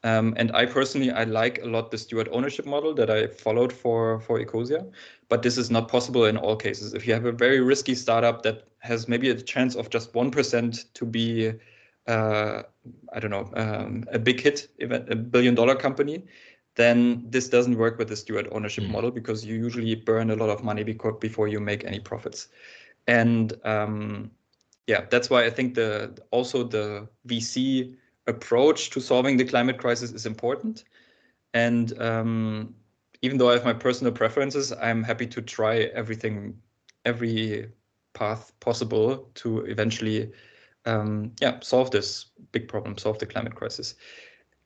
Um, 0.06 0.34
and 0.36 0.54
I 0.54 0.66
personally, 0.66 1.10
I 1.10 1.24
like 1.24 1.60
a 1.62 1.66
lot 1.66 1.90
the 1.90 1.98
steward 1.98 2.28
ownership 2.30 2.64
model 2.64 2.94
that 2.94 3.10
I 3.10 3.26
followed 3.26 3.72
for, 3.72 4.20
for 4.20 4.38
Ecosia, 4.38 4.88
but 5.28 5.42
this 5.42 5.58
is 5.58 5.68
not 5.68 5.88
possible 5.88 6.26
in 6.26 6.36
all 6.36 6.54
cases. 6.54 6.94
If 6.94 7.08
you 7.08 7.12
have 7.12 7.24
a 7.24 7.32
very 7.32 7.58
risky 7.58 7.96
startup 7.96 8.44
that 8.44 8.68
has 8.78 9.08
maybe 9.08 9.30
a 9.30 9.34
chance 9.34 9.74
of 9.74 9.90
just 9.90 10.12
1% 10.12 10.92
to 10.94 11.04
be, 11.04 11.52
uh, 12.06 12.62
I 13.12 13.18
don't 13.18 13.32
know, 13.32 13.50
um, 13.56 14.04
a 14.12 14.18
big 14.20 14.40
hit, 14.40 14.68
a 14.80 15.16
billion 15.16 15.56
dollar 15.56 15.74
company, 15.74 16.22
then 16.76 17.24
this 17.28 17.48
doesn't 17.48 17.76
work 17.76 17.98
with 17.98 18.06
the 18.06 18.16
steward 18.16 18.46
ownership 18.52 18.84
mm. 18.84 18.90
model 18.90 19.10
because 19.10 19.44
you 19.44 19.56
usually 19.56 19.96
burn 19.96 20.30
a 20.30 20.36
lot 20.36 20.50
of 20.50 20.62
money 20.62 20.84
before 20.84 21.48
you 21.48 21.58
make 21.58 21.84
any 21.84 21.98
profits. 21.98 22.46
And 23.08 23.54
um, 23.64 24.30
yeah, 24.86 25.06
that's 25.10 25.30
why 25.30 25.46
I 25.46 25.50
think 25.50 25.74
the 25.74 26.16
also 26.30 26.62
the 26.62 27.08
VC 27.26 27.96
approach 28.26 28.90
to 28.90 29.00
solving 29.00 29.36
the 29.36 29.44
climate 29.44 29.78
crisis 29.78 30.12
is 30.12 30.26
important. 30.26 30.84
And 31.54 31.98
um, 32.00 32.74
even 33.22 33.38
though 33.38 33.50
I 33.50 33.54
have 33.54 33.64
my 33.64 33.72
personal 33.72 34.12
preferences, 34.12 34.72
I'm 34.72 35.02
happy 35.02 35.26
to 35.26 35.40
try 35.40 35.90
everything, 35.94 36.56
every 37.04 37.70
path 38.14 38.52
possible 38.60 39.30
to 39.34 39.60
eventually, 39.60 40.32
um, 40.84 41.32
yeah, 41.40 41.58
solve 41.60 41.90
this 41.90 42.26
big 42.52 42.68
problem, 42.68 42.98
solve 42.98 43.18
the 43.18 43.26
climate 43.26 43.54
crisis. 43.54 43.94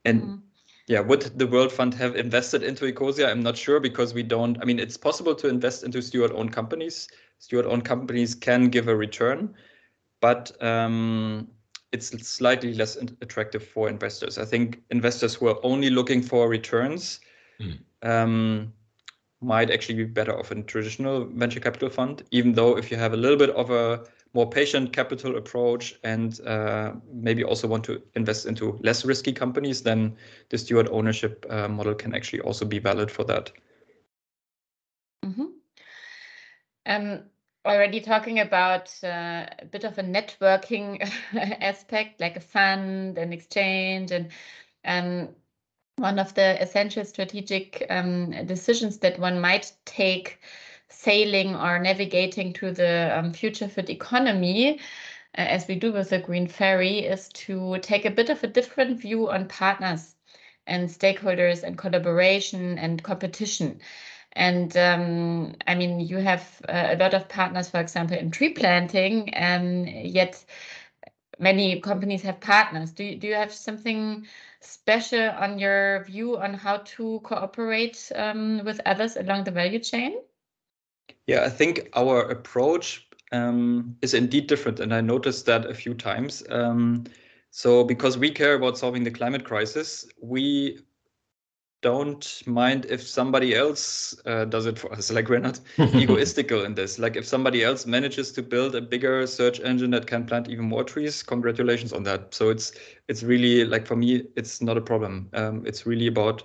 And 0.05 0.23
mm. 0.23 0.41
yeah, 0.89 1.01
would 1.01 1.23
the 1.39 1.47
World 1.47 1.73
Fund 1.73 1.95
have 1.95 2.17
invested 2.17 2.63
into 2.63 2.91
Ecosia? 2.91 3.29
I'm 3.29 3.43
not 3.43 3.57
sure 3.57 3.81
because 3.81 4.15
we 4.15 4.23
don't. 4.23 4.61
I 4.61 4.65
mean, 4.65 4.79
it's 4.79 4.97
possible 4.97 5.35
to 5.35 5.49
invest 5.49 5.85
into 5.85 6.01
steward-owned 6.03 6.53
companies. 6.53 7.09
Steward-owned 7.39 7.85
companies 7.85 8.35
can 8.35 8.69
give 8.69 8.89
a 8.89 8.97
return, 8.97 9.55
but 10.21 10.53
um, 10.63 11.49
it's 11.93 12.09
slightly 12.27 12.75
less 12.75 12.97
attractive 12.97 13.67
for 13.67 13.89
investors. 13.89 14.39
I 14.39 14.45
think 14.45 14.83
investors 14.91 15.35
who 15.35 15.49
are 15.49 15.59
only 15.65 15.91
looking 15.91 16.23
for 16.23 16.49
returns 16.49 17.21
mm. 17.61 17.79
um, 18.03 18.73
might 19.41 19.71
actually 19.71 19.97
be 19.97 20.05
better 20.05 20.39
off 20.39 20.53
in 20.53 20.65
traditional 20.65 21.25
venture 21.25 21.61
capital 21.61 21.91
fund, 21.91 22.23
even 22.31 22.53
though 22.53 22.77
if 22.77 22.91
you 22.91 22.97
have 22.97 23.13
a 23.13 23.17
little 23.17 23.39
bit 23.39 23.51
of 23.51 23.71
a 23.71 24.05
more 24.33 24.49
patient 24.49 24.93
capital 24.93 25.37
approach 25.37 25.97
and 26.05 26.41
uh, 26.47 26.93
maybe 27.13 27.43
also 27.43 27.67
want 27.67 27.83
to 27.85 28.01
invest 28.15 28.47
into 28.47 28.79
less 28.83 29.05
risky 29.05 29.33
companies, 29.33 29.83
then 29.83 30.17
the 30.51 30.59
steward 30.59 30.89
ownership 30.93 31.45
uh, 31.51 31.67
model 31.67 31.95
can 31.95 32.15
actually 32.15 32.41
also 32.41 32.65
be 32.65 32.79
valid 32.79 33.11
for 33.11 33.25
that. 33.25 33.51
Mm 35.25 35.35
-hmm. 35.35 35.49
um, 36.87 37.31
already 37.65 38.01
talking 38.01 38.41
about 38.41 38.93
uh, 39.03 39.47
a 39.59 39.67
bit 39.71 39.85
of 39.85 39.99
a 39.99 40.03
networking 40.03 41.01
aspect, 41.35 42.21
like 42.21 42.37
a 42.37 42.41
fund 42.41 43.19
and 43.19 43.33
exchange, 43.35 44.11
and 44.11 44.31
um, 44.85 45.29
one 45.97 46.19
of 46.19 46.35
the 46.35 46.61
essential 46.63 47.05
strategic 47.05 47.87
um, 47.91 48.31
decisions 48.47 48.99
that 48.99 49.19
one 49.19 49.41
might 49.41 49.73
take 49.85 50.41
sailing 50.89 51.55
or 51.55 51.79
navigating 51.79 52.53
to 52.55 52.73
the 52.73 53.17
um, 53.17 53.33
future 53.33 53.69
fit 53.69 53.91
economy, 53.91 54.81
uh, 55.39 55.43
as 55.43 55.69
we 55.69 55.75
do 55.77 55.93
with 55.93 56.11
the 56.11 56.19
Green 56.19 56.49
Ferry, 56.49 57.01
is 57.01 57.29
to 57.29 57.79
take 57.81 58.05
a 58.05 58.11
bit 58.11 58.31
of 58.31 58.43
a 58.43 58.49
different 58.49 59.01
view 59.01 59.31
on 59.31 59.47
partners 59.49 60.15
and 60.67 60.89
stakeholders 60.89 61.63
and 61.63 61.79
collaboration 61.79 62.79
and 62.79 63.03
competition. 63.03 63.81
And 64.33 64.77
um, 64.77 65.55
I 65.67 65.75
mean, 65.75 66.01
you 66.01 66.19
have 66.19 66.63
uh, 66.69 66.89
a 66.91 66.97
lot 66.97 67.15
of 67.15 67.29
partners, 67.29 67.69
for 67.69 67.81
example, 67.81 68.17
in 68.17 68.31
tree 68.31 68.53
planting, 68.53 69.35
and 69.35 69.89
yet 69.89 70.45
many 71.39 71.81
companies 71.81 72.23
have 72.23 72.41
partners. 72.41 72.93
Do 72.93 73.05
you, 73.05 73.17
do 73.17 73.27
you 73.27 73.35
have 73.35 73.53
something 73.53 74.27
special 74.61 75.31
on 75.31 75.59
your 75.59 76.05
view 76.05 76.39
on 76.39 76.55
how 76.55 76.79
to 76.79 77.21
cooperate 77.25 78.13
um, 78.15 78.63
with 78.65 78.81
others 78.87 79.17
along 79.17 79.45
the 79.45 79.51
value 79.51 79.81
chain? 79.81 80.19
Yeah, 81.27 81.45
I 81.45 81.49
think 81.49 81.89
our 81.95 82.23
approach 82.31 83.09
um, 83.33 83.97
is 84.03 84.15
indeed 84.15 84.47
different, 84.47 84.81
and 84.81 84.95
I 84.95 85.01
noticed 85.01 85.47
that 85.47 85.67
a 85.67 85.75
few 85.75 85.95
times. 85.95 86.43
Um, 86.51 87.05
so, 87.51 87.85
because 87.85 88.17
we 88.17 88.31
care 88.31 88.55
about 88.55 88.79
solving 88.79 89.03
the 89.03 89.11
climate 89.11 89.45
crisis, 89.45 90.07
we 90.21 90.79
don't 91.83 92.43
mind 92.47 92.87
if 92.87 93.07
somebody 93.07 93.55
else 93.55 94.15
uh, 94.27 94.45
does 94.45 94.67
it 94.67 94.79
for 94.79 94.93
us. 94.93 95.11
Like 95.21 95.29
we're 95.29 95.39
not 95.39 95.61
egoistical 95.79 96.65
in 96.65 96.75
this. 96.75 96.99
Like 96.99 97.17
if 97.17 97.27
somebody 97.27 97.65
else 97.65 97.87
manages 97.87 98.33
to 98.33 98.43
build 98.43 98.75
a 98.75 98.81
bigger 98.81 99.27
search 99.27 99.61
engine 99.61 99.91
that 99.93 100.07
can 100.07 100.27
plant 100.27 100.49
even 100.49 100.67
more 100.67 100.85
trees, 100.85 101.23
congratulations 101.23 101.93
on 101.93 102.03
that. 102.05 102.35
So 102.35 102.51
it's 102.51 102.73
it's 103.09 103.23
really 103.23 103.65
like 103.65 103.87
for 103.87 103.97
me, 103.97 104.25
it's 104.37 104.61
not 104.63 104.77
a 104.77 104.81
problem. 104.81 105.29
Um, 105.33 105.65
it's 105.67 105.87
really 105.87 106.07
about 106.07 106.45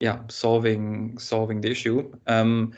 yeah 0.00 0.20
solving 0.28 1.18
solving 1.18 1.60
the 1.60 1.70
issue. 1.70 2.12
Um, 2.26 2.72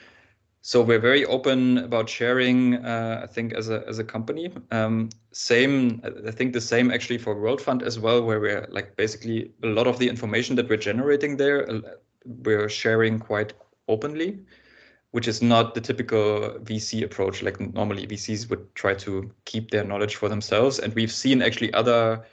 so 0.62 0.82
we're 0.82 1.00
very 1.00 1.24
open 1.24 1.78
about 1.78 2.08
sharing 2.08 2.84
uh, 2.84 3.20
i 3.22 3.26
think 3.26 3.52
as 3.54 3.70
a 3.70 3.82
as 3.88 3.98
a 3.98 4.04
company. 4.04 4.52
Um, 4.70 5.08
same 5.32 6.02
i 6.26 6.30
think 6.30 6.52
the 6.52 6.60
same 6.60 6.90
actually 6.90 7.18
for 7.18 7.40
world 7.40 7.60
fund 7.60 7.82
as 7.82 7.98
well 7.98 8.22
where 8.22 8.40
we're 8.40 8.66
like 8.70 8.96
basically 8.96 9.52
a 9.62 9.68
lot 9.68 9.86
of 9.86 9.98
the 9.98 10.08
information 10.08 10.56
that 10.56 10.68
we're 10.68 10.76
generating 10.76 11.36
there 11.36 11.70
uh, 11.70 11.80
we're 12.24 12.68
sharing 12.68 13.18
quite 13.18 13.54
openly 13.88 14.40
which 15.12 15.26
is 15.26 15.42
not 15.42 15.74
the 15.74 15.80
typical 15.80 16.56
vc 16.62 17.02
approach. 17.02 17.42
Like 17.42 17.60
normally 17.60 18.06
vcs 18.06 18.48
would 18.48 18.74
try 18.74 18.94
to 18.94 19.30
keep 19.44 19.70
their 19.70 19.84
knowledge 19.84 20.16
for 20.16 20.28
themselves. 20.28 20.78
And 20.78 20.94
we've 20.94 21.12
seen 21.12 21.42
actually 21.42 21.72
other 21.72 22.24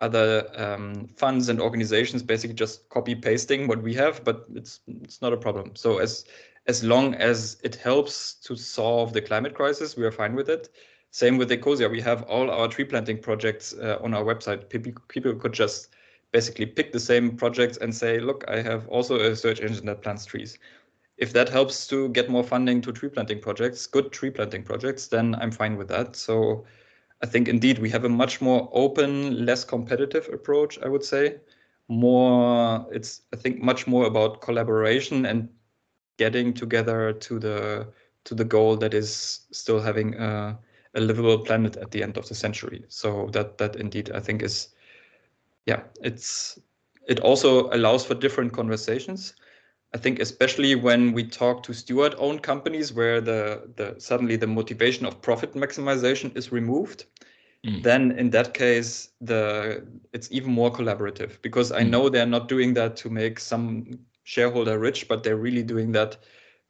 other 0.00 0.50
um, 0.60 1.08
funds 1.16 1.48
and 1.48 1.60
organizations 1.60 2.22
basically 2.22 2.54
just 2.54 2.88
copy 2.88 3.14
pasting 3.14 3.68
what 3.68 3.80
we 3.80 3.94
have 3.94 4.24
but 4.24 4.44
it's 4.54 4.80
it's 5.02 5.22
not 5.22 5.32
a 5.32 5.36
problem. 5.36 5.76
So 5.76 5.98
as 5.98 6.24
as 6.66 6.82
long 6.82 7.14
as 7.14 7.58
it 7.62 7.74
helps 7.74 8.34
to 8.34 8.56
solve 8.56 9.12
the 9.12 9.20
climate 9.20 9.54
crisis, 9.54 9.96
we 9.96 10.04
are 10.04 10.12
fine 10.12 10.34
with 10.34 10.48
it. 10.48 10.70
Same 11.10 11.36
with 11.36 11.50
Ecosia. 11.50 11.90
We 11.90 12.00
have 12.00 12.22
all 12.24 12.50
our 12.50 12.68
tree 12.68 12.84
planting 12.84 13.18
projects 13.18 13.74
uh, 13.74 13.98
on 14.02 14.14
our 14.14 14.24
website. 14.24 14.68
People, 14.68 14.92
people 15.08 15.34
could 15.34 15.52
just 15.52 15.90
basically 16.32 16.66
pick 16.66 16.90
the 16.92 16.98
same 16.98 17.36
projects 17.36 17.76
and 17.76 17.94
say, 17.94 18.18
look, 18.18 18.44
I 18.48 18.60
have 18.60 18.88
also 18.88 19.20
a 19.20 19.36
search 19.36 19.60
engine 19.60 19.86
that 19.86 20.02
plants 20.02 20.24
trees. 20.24 20.58
If 21.16 21.32
that 21.34 21.48
helps 21.48 21.86
to 21.88 22.08
get 22.08 22.28
more 22.28 22.42
funding 22.42 22.80
to 22.82 22.92
tree 22.92 23.08
planting 23.08 23.40
projects, 23.40 23.86
good 23.86 24.10
tree 24.10 24.30
planting 24.30 24.64
projects, 24.64 25.06
then 25.06 25.36
I'm 25.36 25.52
fine 25.52 25.76
with 25.76 25.86
that. 25.88 26.16
So 26.16 26.64
I 27.22 27.26
think 27.26 27.46
indeed 27.46 27.78
we 27.78 27.90
have 27.90 28.04
a 28.04 28.08
much 28.08 28.40
more 28.40 28.68
open, 28.72 29.46
less 29.46 29.64
competitive 29.64 30.28
approach, 30.32 30.78
I 30.82 30.88
would 30.88 31.04
say. 31.04 31.36
More, 31.86 32.86
it's, 32.90 33.22
I 33.32 33.36
think, 33.36 33.62
much 33.62 33.86
more 33.86 34.06
about 34.06 34.40
collaboration 34.40 35.26
and 35.26 35.48
getting 36.16 36.54
together 36.54 37.12
to 37.12 37.38
the 37.38 37.86
to 38.24 38.34
the 38.34 38.44
goal 38.44 38.76
that 38.76 38.94
is 38.94 39.40
still 39.50 39.80
having 39.80 40.14
a, 40.14 40.58
a 40.94 41.00
livable 41.00 41.38
planet 41.38 41.76
at 41.76 41.90
the 41.90 42.02
end 42.02 42.16
of 42.16 42.26
the 42.28 42.34
century. 42.34 42.84
So 42.88 43.28
that 43.32 43.58
that 43.58 43.76
indeed 43.76 44.10
I 44.12 44.20
think 44.20 44.42
is 44.42 44.68
yeah 45.66 45.82
it's 46.02 46.58
it 47.06 47.20
also 47.20 47.70
allows 47.70 48.04
for 48.04 48.14
different 48.14 48.52
conversations. 48.52 49.34
I 49.94 49.98
think 49.98 50.18
especially 50.18 50.74
when 50.74 51.12
we 51.12 51.24
talk 51.24 51.62
to 51.64 51.72
steward-owned 51.72 52.42
companies 52.42 52.92
where 52.92 53.20
the, 53.20 53.70
the 53.76 53.94
suddenly 53.98 54.34
the 54.34 54.46
motivation 54.46 55.06
of 55.06 55.22
profit 55.22 55.54
maximization 55.54 56.36
is 56.36 56.50
removed, 56.50 57.04
mm. 57.64 57.80
then 57.82 58.10
in 58.12 58.30
that 58.30 58.54
case 58.54 59.10
the 59.20 59.86
it's 60.12 60.32
even 60.32 60.50
more 60.52 60.72
collaborative 60.72 61.40
because 61.42 61.70
I 61.70 61.82
mm. 61.82 61.90
know 61.90 62.08
they're 62.08 62.26
not 62.26 62.48
doing 62.48 62.74
that 62.74 62.96
to 62.96 63.10
make 63.10 63.38
some 63.38 64.00
shareholder 64.24 64.78
rich, 64.78 65.08
but 65.08 65.22
they're 65.22 65.36
really 65.36 65.62
doing 65.62 65.92
that 65.92 66.16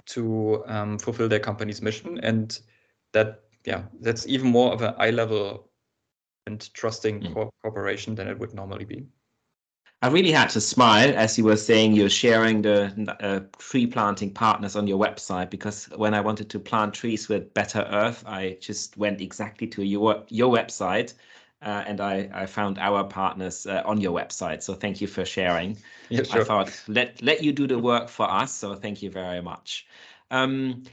to 0.07 0.62
um, 0.67 0.99
fulfill 0.99 1.29
their 1.29 1.40
company's 1.40 1.81
mission. 1.81 2.19
And 2.19 2.59
that, 3.12 3.45
yeah, 3.64 3.85
that's 4.01 4.27
even 4.27 4.49
more 4.49 4.73
of 4.73 4.83
an 4.83 4.95
eye 4.99 5.11
level 5.11 5.71
and 6.47 6.73
trusting 6.75 7.21
mm. 7.21 7.35
co- 7.35 7.51
cooperation 7.62 8.14
than 8.14 8.29
it 8.29 8.38
would 8.38 8.55
normally 8.55 8.85
be. 8.85 9.07
I 10.03 10.09
really 10.09 10.33
had 10.33 10.51
to 10.51 10.61
smile 10.61 11.14
as 11.17 11.38
you 11.38 11.45
were 11.45 11.57
saying 11.57 11.95
you're 11.95 12.11
sharing 12.11 12.61
the 12.61 13.17
uh, 13.21 13.40
tree 13.57 13.87
planting 13.87 14.31
partners 14.31 14.77
on 14.77 14.87
your 14.87 14.99
website 14.99 15.49
because 15.49 15.87
when 15.97 16.12
I 16.12 16.21
wanted 16.21 16.51
to 16.51 16.59
plant 16.59 16.93
trees 16.93 17.31
with 17.31 17.55
Better 17.55 17.88
Earth, 17.90 18.23
I 18.27 18.59
just 18.61 18.99
went 18.99 19.23
exactly 19.23 19.67
to 19.69 19.83
your 19.83 20.23
your 20.29 20.53
website 20.53 21.14
uh, 21.64 21.83
and 21.87 22.00
I, 22.00 22.29
I 22.33 22.46
found 22.46 22.79
our 22.79 23.05
partners 23.05 23.66
uh, 23.66 23.83
on 23.87 24.00
your 24.00 24.12
website. 24.12 24.62
So 24.62 24.74
thank 24.74 25.00
you 25.00 25.07
for 25.07 25.24
sharing. 25.24 25.79
Yeah, 26.11 26.22
sure. 26.22 26.42
I 26.42 26.44
thought 26.44 26.83
let 26.88 27.22
let 27.22 27.42
you 27.42 27.53
do 27.53 27.66
the 27.66 27.79
work 27.79 28.09
for 28.09 28.31
us. 28.31 28.53
So 28.53 28.74
thank 28.74 29.03
you 29.03 29.11
very 29.11 29.40
much. 29.40 29.87
Um, 30.31 30.85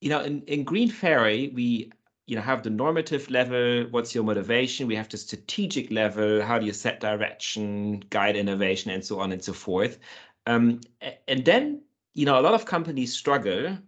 you 0.00 0.08
know, 0.08 0.20
in, 0.20 0.42
in 0.42 0.64
Green 0.64 0.88
Ferry, 0.88 1.52
we 1.54 1.92
you 2.26 2.34
know 2.34 2.42
have 2.42 2.62
the 2.62 2.70
normative 2.70 3.30
level 3.30 3.84
what's 3.90 4.12
your 4.12 4.24
motivation 4.24 4.88
we 4.88 4.96
have 4.96 5.08
the 5.08 5.16
strategic 5.16 5.92
level 5.92 6.42
how 6.42 6.58
do 6.58 6.66
you 6.66 6.72
set 6.72 6.98
direction 6.98 8.00
guide 8.10 8.34
innovation 8.34 8.90
and 8.90 9.04
so 9.04 9.20
on 9.20 9.30
and 9.30 9.44
so 9.44 9.52
forth 9.52 9.98
um, 10.46 10.80
and 11.28 11.44
then 11.44 11.80
you 12.14 12.26
know 12.26 12.40
a 12.40 12.42
lot 12.42 12.52
of 12.52 12.64
companies 12.64 13.14
struggle 13.14 13.78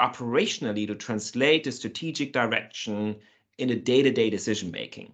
operationally 0.00 0.86
to 0.86 0.94
translate 0.94 1.64
the 1.64 1.72
strategic 1.72 2.32
direction 2.32 3.16
in 3.58 3.70
a 3.70 3.74
day-to-day 3.74 4.30
decision 4.30 4.70
making 4.70 5.12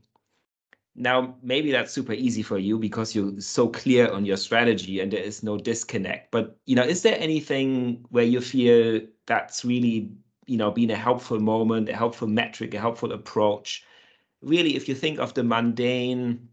now 0.97 1.35
maybe 1.43 1.71
that's 1.71 1.93
super 1.93 2.15
easy 2.15 2.43
for 2.43 2.59
you 2.59 2.79
because 2.79 3.15
you're 3.15 3.39
so 3.41 3.69
clear 3.69 4.11
on 4.11 4.25
your 4.25 4.37
strategy 4.37 5.01
and 5.01 5.13
there 5.13 5.23
is 5.23 5.43
no 5.43 5.57
disconnect 5.59 6.31
but 6.31 6.57
you 6.67 6.75
know 6.75 6.83
is 6.83 7.03
there 7.03 7.19
anything 7.19 8.05
where 8.11 8.25
you 8.25 8.41
feel 8.41 9.01
that's 9.27 9.65
really 9.65 10.11
you 10.47 10.57
know, 10.57 10.71
been 10.71 10.91
a 10.91 10.97
helpful 10.97 11.41
moment, 11.41 11.89
a 11.89 11.97
helpful 11.97 12.29
metric, 12.29 12.73
a 12.75 12.81
helpful 12.81 13.13
approach. 13.13 13.85
Really, 14.43 14.77
if 14.77 14.89
you 14.89 14.95
think 14.95 15.19
of 15.19 15.35
the 15.35 15.43
mundane, 15.43 16.49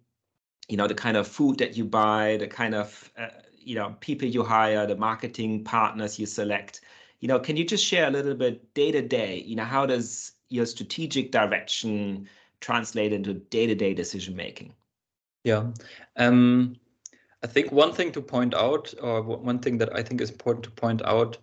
you 0.68 0.78
know, 0.78 0.88
the 0.88 0.96
kind 0.96 1.16
of 1.16 1.28
food 1.28 1.60
that 1.60 1.78
you 1.78 1.86
buy, 1.86 2.38
the 2.38 2.48
kind 2.48 2.74
of, 2.74 3.12
uh, 3.18 3.28
you 3.56 3.76
know, 3.76 3.96
people 4.00 4.28
you 4.28 4.44
hire, 4.44 4.88
the 4.88 4.96
marketing 4.96 5.64
partners 5.64 6.18
you 6.18 6.26
select, 6.26 6.82
you 7.20 7.28
know, 7.28 7.40
can 7.40 7.56
you 7.56 7.64
just 7.64 7.86
share 7.86 8.08
a 8.08 8.12
little 8.12 8.34
bit 8.34 8.74
day 8.74 8.92
to 8.92 9.02
day, 9.02 9.44
you 9.46 9.56
know, 9.56 9.64
how 9.64 9.86
does 9.86 10.32
your 10.50 10.66
strategic 10.66 11.32
direction 11.32 12.28
translate 12.64 13.12
into 13.12 13.34
day 13.34 13.68
to 13.68 13.76
day 13.76 13.94
decision 13.94 14.36
making? 14.36 14.74
Yeah. 15.44 15.72
Um, 16.16 16.78
I 17.44 17.48
think 17.48 17.72
one 17.72 17.94
thing 17.94 18.12
to 18.14 18.22
point 18.22 18.54
out, 18.54 18.94
or 19.02 19.22
one 19.22 19.60
thing 19.60 19.78
that 19.80 19.94
I 19.94 20.02
think 20.02 20.22
is 20.22 20.30
important 20.30 20.64
to 20.64 20.72
point 20.72 21.02
out, 21.04 21.38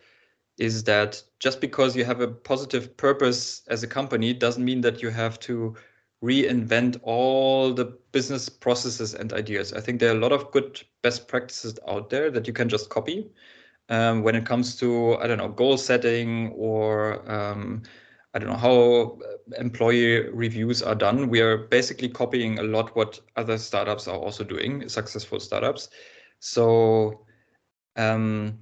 is 0.58 0.84
that 0.84 1.22
just 1.38 1.60
because 1.60 1.94
you 1.94 2.04
have 2.04 2.20
a 2.20 2.28
positive 2.28 2.96
purpose 2.96 3.62
as 3.68 3.82
a 3.82 3.86
company 3.86 4.32
doesn't 4.32 4.64
mean 4.64 4.80
that 4.80 5.02
you 5.02 5.10
have 5.10 5.38
to 5.40 5.74
reinvent 6.22 6.98
all 7.02 7.72
the 7.72 7.84
business 8.12 8.48
processes 8.48 9.14
and 9.14 9.32
ideas. 9.32 9.72
I 9.72 9.80
think 9.80 10.00
there 10.00 10.10
are 10.12 10.16
a 10.16 10.20
lot 10.20 10.32
of 10.32 10.50
good 10.50 10.82
best 11.02 11.28
practices 11.28 11.78
out 11.88 12.10
there 12.10 12.30
that 12.30 12.46
you 12.46 12.52
can 12.52 12.68
just 12.68 12.90
copy. 12.90 13.30
Um, 13.88 14.22
when 14.22 14.36
it 14.36 14.46
comes 14.46 14.76
to 14.76 15.16
I 15.16 15.26
don't 15.26 15.38
know 15.38 15.48
goal 15.48 15.76
setting 15.76 16.52
or 16.52 17.28
um, 17.30 17.82
I 18.32 18.38
don't 18.38 18.50
know 18.50 18.56
how 18.56 19.18
employee 19.58 20.28
reviews 20.30 20.82
are 20.82 20.94
done. 20.94 21.28
We 21.28 21.40
are 21.40 21.56
basically 21.56 22.08
copying 22.08 22.58
a 22.58 22.62
lot 22.62 22.94
what 22.94 23.20
other 23.36 23.58
startups 23.58 24.06
are 24.06 24.16
also 24.16 24.44
doing, 24.44 24.88
successful 24.88 25.40
startups. 25.40 25.88
So 26.38 27.26
um, 27.96 28.58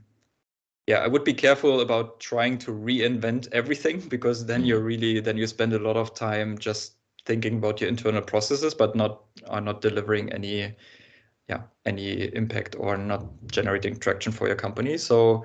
yeah, 0.86 1.00
I 1.00 1.06
would 1.06 1.22
be 1.22 1.34
careful 1.34 1.82
about 1.82 2.18
trying 2.18 2.56
to 2.58 2.70
reinvent 2.70 3.48
everything 3.52 4.00
because 4.08 4.46
then 4.46 4.64
you're 4.64 4.80
really 4.80 5.20
then 5.20 5.36
you 5.36 5.46
spend 5.46 5.74
a 5.74 5.78
lot 5.78 5.96
of 5.96 6.14
time 6.14 6.56
just 6.58 6.94
thinking 7.26 7.58
about 7.58 7.80
your 7.80 7.88
internal 7.88 8.22
processes, 8.22 8.74
but 8.74 8.96
not 8.96 9.22
are 9.48 9.60
not 9.60 9.82
delivering 9.82 10.32
any 10.32 10.74
yeah 11.48 11.62
any 11.84 12.34
impact 12.34 12.74
or 12.78 12.96
not 12.96 13.26
generating 13.52 13.98
traction 13.98 14.32
for 14.32 14.46
your 14.46 14.56
company. 14.56 14.96
So 14.96 15.44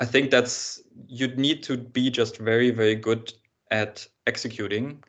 I 0.00 0.04
think 0.04 0.30
that's 0.30 0.82
you'd 1.06 1.38
need 1.38 1.62
to 1.64 1.76
be 1.76 2.10
just 2.10 2.38
very 2.38 2.70
very 2.70 2.94
good 2.94 3.32
at 3.70 4.06
executing. 4.26 5.02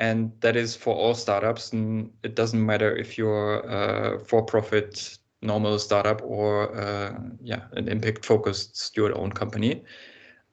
And 0.00 0.32
that 0.40 0.54
is 0.54 0.76
for 0.76 0.94
all 0.94 1.14
startups. 1.14 1.72
And 1.72 2.12
it 2.22 2.36
doesn't 2.36 2.64
matter 2.64 2.94
if 2.96 3.18
you're 3.18 3.60
a 3.60 4.20
for-profit 4.20 5.18
normal 5.42 5.78
startup 5.78 6.20
or 6.22 6.74
uh, 6.76 7.14
yeah 7.40 7.62
an 7.72 7.88
impact 7.88 8.24
focused 8.24 8.76
steward 8.76 9.12
owned 9.14 9.34
company. 9.34 9.84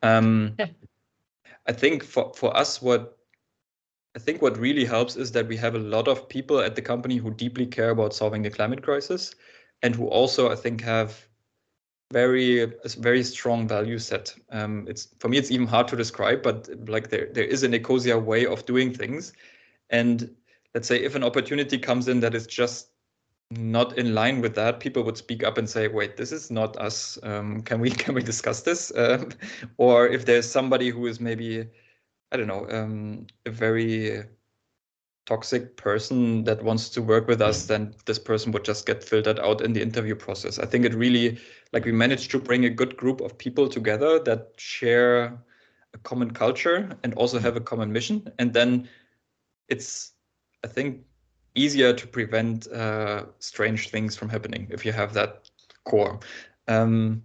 Um, 0.03 0.55
yeah. 0.59 0.67
i 1.65 1.71
think 1.71 2.03
for, 2.03 2.31
for 2.35 2.55
us 2.55 2.81
what 2.81 3.17
i 4.15 4.19
think 4.19 4.41
what 4.41 4.57
really 4.57 4.85
helps 4.85 5.15
is 5.15 5.31
that 5.31 5.47
we 5.47 5.57
have 5.57 5.73
a 5.73 5.79
lot 5.79 6.07
of 6.07 6.29
people 6.29 6.59
at 6.59 6.75
the 6.75 6.81
company 6.81 7.17
who 7.17 7.31
deeply 7.31 7.65
care 7.65 7.89
about 7.89 8.13
solving 8.13 8.43
the 8.43 8.51
climate 8.51 8.83
crisis 8.83 9.33
and 9.81 9.95
who 9.95 10.05
also 10.07 10.51
i 10.51 10.55
think 10.55 10.81
have 10.81 11.27
very 12.11 12.71
very 12.99 13.23
strong 13.23 13.67
value 13.67 13.97
set 13.97 14.33
um, 14.51 14.85
it's 14.87 15.07
for 15.19 15.27
me 15.27 15.37
it's 15.37 15.51
even 15.51 15.65
hard 15.65 15.87
to 15.87 15.95
describe 15.95 16.41
but 16.43 16.69
like 16.87 17.09
there 17.09 17.29
there 17.33 17.43
is 17.43 17.63
an 17.63 17.73
ecosia 17.73 18.21
way 18.21 18.45
of 18.45 18.65
doing 18.65 18.93
things 18.93 19.33
and 19.89 20.29
let's 20.73 20.87
say 20.87 20.97
if 21.01 21.15
an 21.15 21.23
opportunity 21.23 21.77
comes 21.77 22.07
in 22.07 22.19
that 22.19 22.35
is 22.35 22.45
just 22.45 22.89
not 23.51 23.97
in 23.97 24.15
line 24.15 24.41
with 24.41 24.55
that, 24.55 24.79
people 24.79 25.03
would 25.03 25.17
speak 25.17 25.43
up 25.43 25.57
and 25.57 25.69
say, 25.69 25.87
"Wait, 25.87 26.17
this 26.17 26.31
is 26.31 26.49
not 26.49 26.77
us. 26.77 27.19
Um, 27.23 27.61
can 27.61 27.79
we 27.79 27.89
can 28.03 28.15
we 28.15 28.23
discuss 28.23 28.61
this?" 28.61 28.91
Uh, 28.91 29.29
or 29.77 30.07
if 30.07 30.25
there's 30.25 30.49
somebody 30.49 30.89
who 30.89 31.05
is 31.07 31.19
maybe, 31.19 31.67
I 32.31 32.37
don't 32.37 32.47
know, 32.47 32.67
um, 32.69 33.27
a 33.45 33.51
very 33.51 34.23
toxic 35.25 35.75
person 35.75 36.43
that 36.43 36.63
wants 36.63 36.89
to 36.89 37.01
work 37.01 37.27
with 37.27 37.41
us, 37.41 37.65
then 37.65 37.95
this 38.05 38.19
person 38.19 38.51
would 38.51 38.63
just 38.63 38.85
get 38.85 39.03
filtered 39.03 39.39
out 39.39 39.61
in 39.61 39.73
the 39.73 39.81
interview 39.81 40.15
process. 40.15 40.59
I 40.59 40.65
think 40.65 40.85
it 40.85 40.93
really 40.93 41.39
like 41.75 41.83
we 41.83 41.91
managed 41.91 42.31
to 42.31 42.39
bring 42.39 42.63
a 42.63 42.69
good 42.69 42.95
group 42.95 43.19
of 43.19 43.37
people 43.37 43.67
together 43.67 44.17
that 44.19 44.53
share 44.55 45.37
a 45.93 45.97
common 46.03 46.31
culture 46.31 46.89
and 47.03 47.13
also 47.15 47.37
have 47.37 47.57
a 47.57 47.59
common 47.59 47.91
mission, 47.91 48.31
and 48.39 48.53
then 48.53 48.87
it's 49.67 50.13
I 50.63 50.67
think 50.67 51.01
easier 51.53 51.91
to 51.91 52.07
prevent 52.07 52.71
uh, 52.71 53.25
strange 53.39 53.89
things 53.89 54.15
from 54.15 54.29
happening 54.29 54.67
if 54.69 54.85
you 54.85 54.93
have 54.93 55.13
that 55.15 55.49
core. 55.83 56.17
Um, 56.69 57.23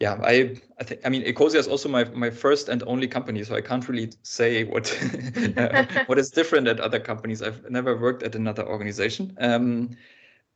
yeah, 0.00 0.18
I 0.24 0.60
I 0.80 0.84
think 0.84 1.02
I 1.04 1.08
mean 1.08 1.22
Ecosia 1.22 1.60
is 1.60 1.68
also 1.68 1.88
my 1.88 2.02
my 2.02 2.30
first 2.30 2.68
and 2.68 2.82
only 2.84 3.06
company, 3.06 3.44
so 3.44 3.54
I 3.54 3.60
can't 3.60 3.88
really 3.88 4.10
say 4.24 4.64
what 4.64 4.86
uh, 5.56 5.84
what 6.06 6.18
is 6.18 6.30
different 6.32 6.66
at 6.66 6.80
other 6.80 6.98
companies. 6.98 7.42
I've 7.42 7.70
never 7.70 7.96
worked 7.96 8.24
at 8.24 8.34
another 8.34 8.66
organization. 8.66 9.36
Um, 9.38 9.90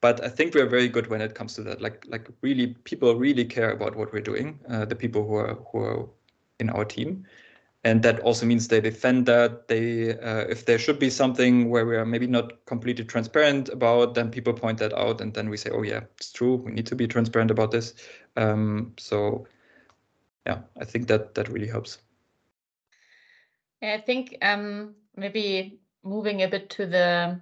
but 0.00 0.24
I 0.24 0.28
think 0.28 0.54
we're 0.54 0.68
very 0.68 0.88
good 0.88 1.08
when 1.08 1.20
it 1.20 1.34
comes 1.34 1.54
to 1.54 1.62
that. 1.64 1.80
Like 1.80 2.06
like 2.08 2.28
really, 2.42 2.68
people 2.84 3.14
really 3.14 3.44
care 3.44 3.70
about 3.70 3.96
what 3.96 4.12
we're 4.12 4.20
doing. 4.20 4.58
Uh, 4.68 4.84
the 4.84 4.96
people 4.96 5.26
who 5.26 5.34
are 5.34 5.54
who 5.70 5.78
are 5.78 6.08
in 6.58 6.70
our 6.70 6.84
team, 6.84 7.26
and 7.84 8.02
that 8.02 8.20
also 8.20 8.44
means 8.44 8.68
they 8.68 8.80
defend 8.80 9.26
that 9.26 9.68
they 9.68 10.18
uh, 10.18 10.44
if 10.48 10.66
there 10.66 10.78
should 10.78 10.98
be 10.98 11.08
something 11.08 11.70
where 11.70 11.86
we 11.86 11.96
are 11.96 12.04
maybe 12.04 12.26
not 12.26 12.64
completely 12.66 13.04
transparent 13.04 13.68
about 13.70 14.14
then 14.14 14.30
people 14.30 14.52
point 14.52 14.78
that 14.78 14.92
out 14.92 15.20
and 15.20 15.32
then 15.34 15.48
we 15.48 15.56
say 15.56 15.70
oh 15.70 15.82
yeah 15.82 16.00
it's 16.16 16.32
true 16.32 16.56
we 16.56 16.72
need 16.72 16.86
to 16.86 16.94
be 16.94 17.06
transparent 17.06 17.50
about 17.50 17.70
this 17.70 17.94
um, 18.36 18.92
so 18.98 19.46
yeah 20.46 20.58
i 20.80 20.84
think 20.84 21.08
that 21.08 21.34
that 21.34 21.48
really 21.48 21.68
helps 21.68 21.98
yeah, 23.80 23.94
i 23.94 24.00
think 24.00 24.36
um, 24.42 24.94
maybe 25.16 25.80
moving 26.02 26.42
a 26.42 26.48
bit 26.48 26.68
to 26.70 26.86
the 26.86 27.40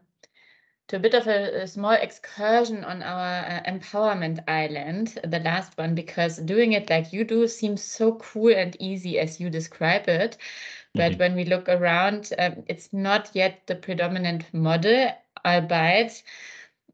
to 0.89 0.97
a 0.97 0.99
bit 0.99 1.15
of 1.15 1.27
a, 1.27 1.63
a 1.63 1.67
small 1.67 1.93
excursion 1.93 2.83
on 2.83 3.03
our 3.03 3.45
uh, 3.45 3.63
empowerment 3.67 4.43
island, 4.49 5.19
the 5.23 5.39
last 5.41 5.77
one, 5.77 5.95
because 5.95 6.39
doing 6.39 6.73
it 6.73 6.89
like 6.91 7.13
you 7.13 7.25
do 7.25 7.47
seems 7.47 7.83
so 7.83 8.15
cool 8.15 8.55
and 8.55 8.77
easy 8.81 9.19
as 9.19 9.39
you 9.39 9.51
describe 9.51 10.09
it. 10.09 10.39
But 10.95 11.13
mm-hmm. 11.13 11.21
when 11.21 11.37
we 11.37 11.45
look 11.45 11.69
around, 11.69 12.33
um, 12.39 12.65
it's 12.67 12.93
not 12.93 13.31
yet 13.35 13.67
the 13.67 13.77
predominant 13.77 14.53
model, 14.55 15.11
albeit. 15.45 16.23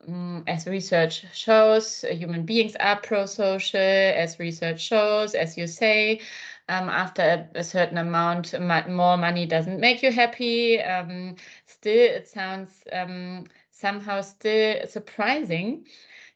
Um, 0.07 0.43
as 0.47 0.67
research 0.67 1.25
shows, 1.33 2.05
human 2.11 2.45
beings 2.45 2.77
are 2.81 3.01
pro-social. 3.01 3.81
As 3.81 4.41
research 4.41 4.81
shows, 4.81 5.35
as 5.35 5.57
you 5.57 5.69
say, 5.69 6.21
um, 6.69 6.89
after 6.89 7.23
a, 7.23 7.59
a, 7.61 7.65
certain 7.65 7.99
amount, 7.99 8.59
more 8.89 9.17
money 9.17 9.47
doesn't 9.47 9.81
make 9.81 10.03
you 10.03 10.11
happy. 10.11 10.81
Um, 10.83 11.37
still, 11.67 12.17
it 12.17 12.29
sounds 12.29 12.83
um, 12.93 13.47
somehow 13.75 14.21
still 14.21 14.87
surprising 14.87 15.87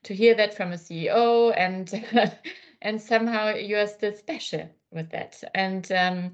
to 0.03 0.15
hear 0.15 0.35
that 0.35 0.55
from 0.55 0.73
a 0.73 0.77
CEO 0.77 1.53
and 1.57 1.93
and 2.83 3.01
somehow 3.01 3.55
you 3.55 3.77
are 3.77 3.87
still 3.87 4.13
special 4.13 4.69
with 4.91 5.11
that. 5.11 5.43
And 5.55 5.91
um, 5.93 6.33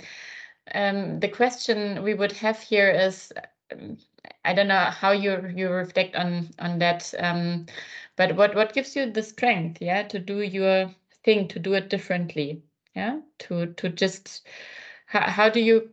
um, 0.74 1.20
the 1.20 1.28
question 1.28 2.02
we 2.02 2.14
would 2.14 2.32
have 2.32 2.60
here 2.60 2.90
is, 2.90 3.32
um, 3.72 3.98
I 4.44 4.54
don't 4.54 4.68
know 4.68 4.84
how 4.84 5.12
you 5.12 5.46
you 5.54 5.70
reflect 5.70 6.16
on 6.16 6.50
on 6.58 6.78
that, 6.78 7.12
um, 7.18 7.66
but 8.16 8.36
what 8.36 8.54
what 8.54 8.72
gives 8.72 8.96
you 8.96 9.10
the 9.10 9.22
strength, 9.22 9.82
yeah, 9.82 10.02
to 10.04 10.18
do 10.18 10.40
your 10.40 10.90
thing, 11.24 11.48
to 11.48 11.58
do 11.58 11.74
it 11.74 11.90
differently, 11.90 12.62
yeah, 12.96 13.20
to 13.40 13.66
to 13.74 13.88
just 13.88 14.46
how 15.06 15.28
how 15.28 15.48
do 15.50 15.60
you? 15.60 15.90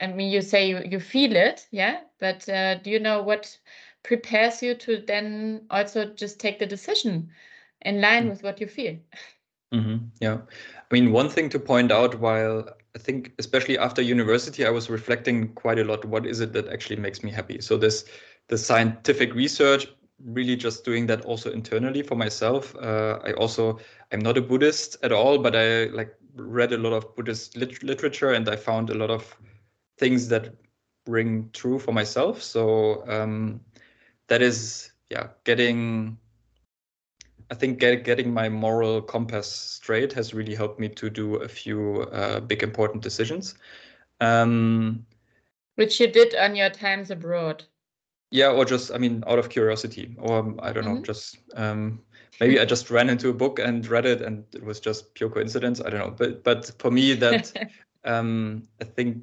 I 0.00 0.08
mean, 0.08 0.30
you 0.30 0.42
say 0.42 0.68
you, 0.68 0.82
you 0.84 1.00
feel 1.00 1.36
it, 1.36 1.66
yeah, 1.70 2.00
but 2.18 2.48
uh, 2.48 2.76
do 2.76 2.90
you 2.90 2.98
know 2.98 3.22
what 3.22 3.56
prepares 4.04 4.62
you 4.62 4.74
to 4.74 5.02
then 5.06 5.66
also 5.70 6.04
just 6.04 6.38
take 6.38 6.60
the 6.60 6.66
decision 6.66 7.28
in 7.82 8.00
line 8.00 8.26
mm. 8.26 8.30
with 8.30 8.42
what 8.44 8.60
you 8.60 8.68
feel. 8.68 8.96
Mm-hmm. 9.72 9.96
Yeah. 10.20 10.38
I 10.38 10.94
mean, 10.94 11.10
one 11.10 11.28
thing 11.28 11.48
to 11.48 11.58
point 11.58 11.90
out 11.90 12.20
while 12.20 12.68
I 12.94 12.98
think, 12.98 13.32
especially 13.38 13.76
after 13.76 14.02
university, 14.02 14.64
I 14.64 14.70
was 14.70 14.88
reflecting 14.88 15.52
quite 15.54 15.80
a 15.80 15.84
lot. 15.84 16.04
What 16.04 16.26
is 16.26 16.40
it 16.40 16.52
that 16.52 16.68
actually 16.68 16.96
makes 16.96 17.24
me 17.24 17.30
happy? 17.32 17.60
So, 17.60 17.76
this 17.76 18.04
the 18.48 18.58
scientific 18.58 19.34
research, 19.34 19.88
really 20.22 20.54
just 20.54 20.84
doing 20.84 21.06
that 21.06 21.24
also 21.24 21.50
internally 21.50 22.02
for 22.02 22.14
myself. 22.14 22.76
Uh, 22.76 23.18
I 23.24 23.32
also, 23.32 23.80
I'm 24.12 24.20
not 24.20 24.38
a 24.38 24.42
Buddhist 24.42 24.96
at 25.02 25.12
all, 25.12 25.38
but 25.38 25.56
I 25.56 25.86
like 25.86 26.14
read 26.36 26.72
a 26.72 26.78
lot 26.78 26.92
of 26.92 27.16
Buddhist 27.16 27.56
lit- 27.56 27.82
literature 27.82 28.32
and 28.32 28.48
I 28.48 28.56
found 28.56 28.90
a 28.90 28.94
lot 28.94 29.10
of 29.10 29.36
things 29.98 30.28
that 30.28 30.54
ring 31.06 31.50
true 31.52 31.78
for 31.78 31.92
myself. 31.92 32.42
So, 32.42 33.04
um, 33.08 33.60
that 34.28 34.42
is, 34.42 34.90
yeah, 35.10 35.28
getting 35.44 36.18
I 37.50 37.54
think 37.54 37.78
get, 37.78 38.04
getting 38.04 38.32
my 38.32 38.48
moral 38.48 39.02
compass 39.02 39.50
straight 39.50 40.12
has 40.14 40.34
really 40.34 40.54
helped 40.54 40.80
me 40.80 40.88
to 40.88 41.10
do 41.10 41.36
a 41.36 41.48
few 41.48 42.02
uh, 42.12 42.40
big 42.40 42.62
important 42.62 43.02
decisions. 43.02 43.54
Um, 44.20 45.06
Which 45.76 46.00
you 46.00 46.06
did 46.06 46.34
on 46.34 46.56
your 46.56 46.70
times 46.70 47.10
abroad. 47.10 47.64
Yeah, 48.30 48.50
or 48.50 48.64
just, 48.64 48.92
I 48.92 48.98
mean, 48.98 49.22
out 49.26 49.38
of 49.38 49.50
curiosity, 49.50 50.16
or 50.18 50.38
um, 50.38 50.58
I 50.62 50.72
don't 50.72 50.84
mm-hmm. 50.84 50.94
know, 50.94 51.02
just 51.02 51.38
um, 51.54 52.00
maybe 52.40 52.58
I 52.58 52.64
just 52.64 52.90
ran 52.90 53.08
into 53.08 53.28
a 53.28 53.34
book 53.34 53.58
and 53.58 53.86
read 53.86 54.06
it, 54.06 54.22
and 54.22 54.44
it 54.54 54.64
was 54.64 54.80
just 54.80 55.14
pure 55.14 55.30
coincidence. 55.30 55.80
I 55.80 55.90
don't 55.90 56.00
know, 56.00 56.14
but 56.16 56.42
but 56.42 56.72
for 56.80 56.90
me, 56.90 57.12
that 57.14 57.52
um, 58.04 58.66
I 58.80 58.84
think 58.84 59.22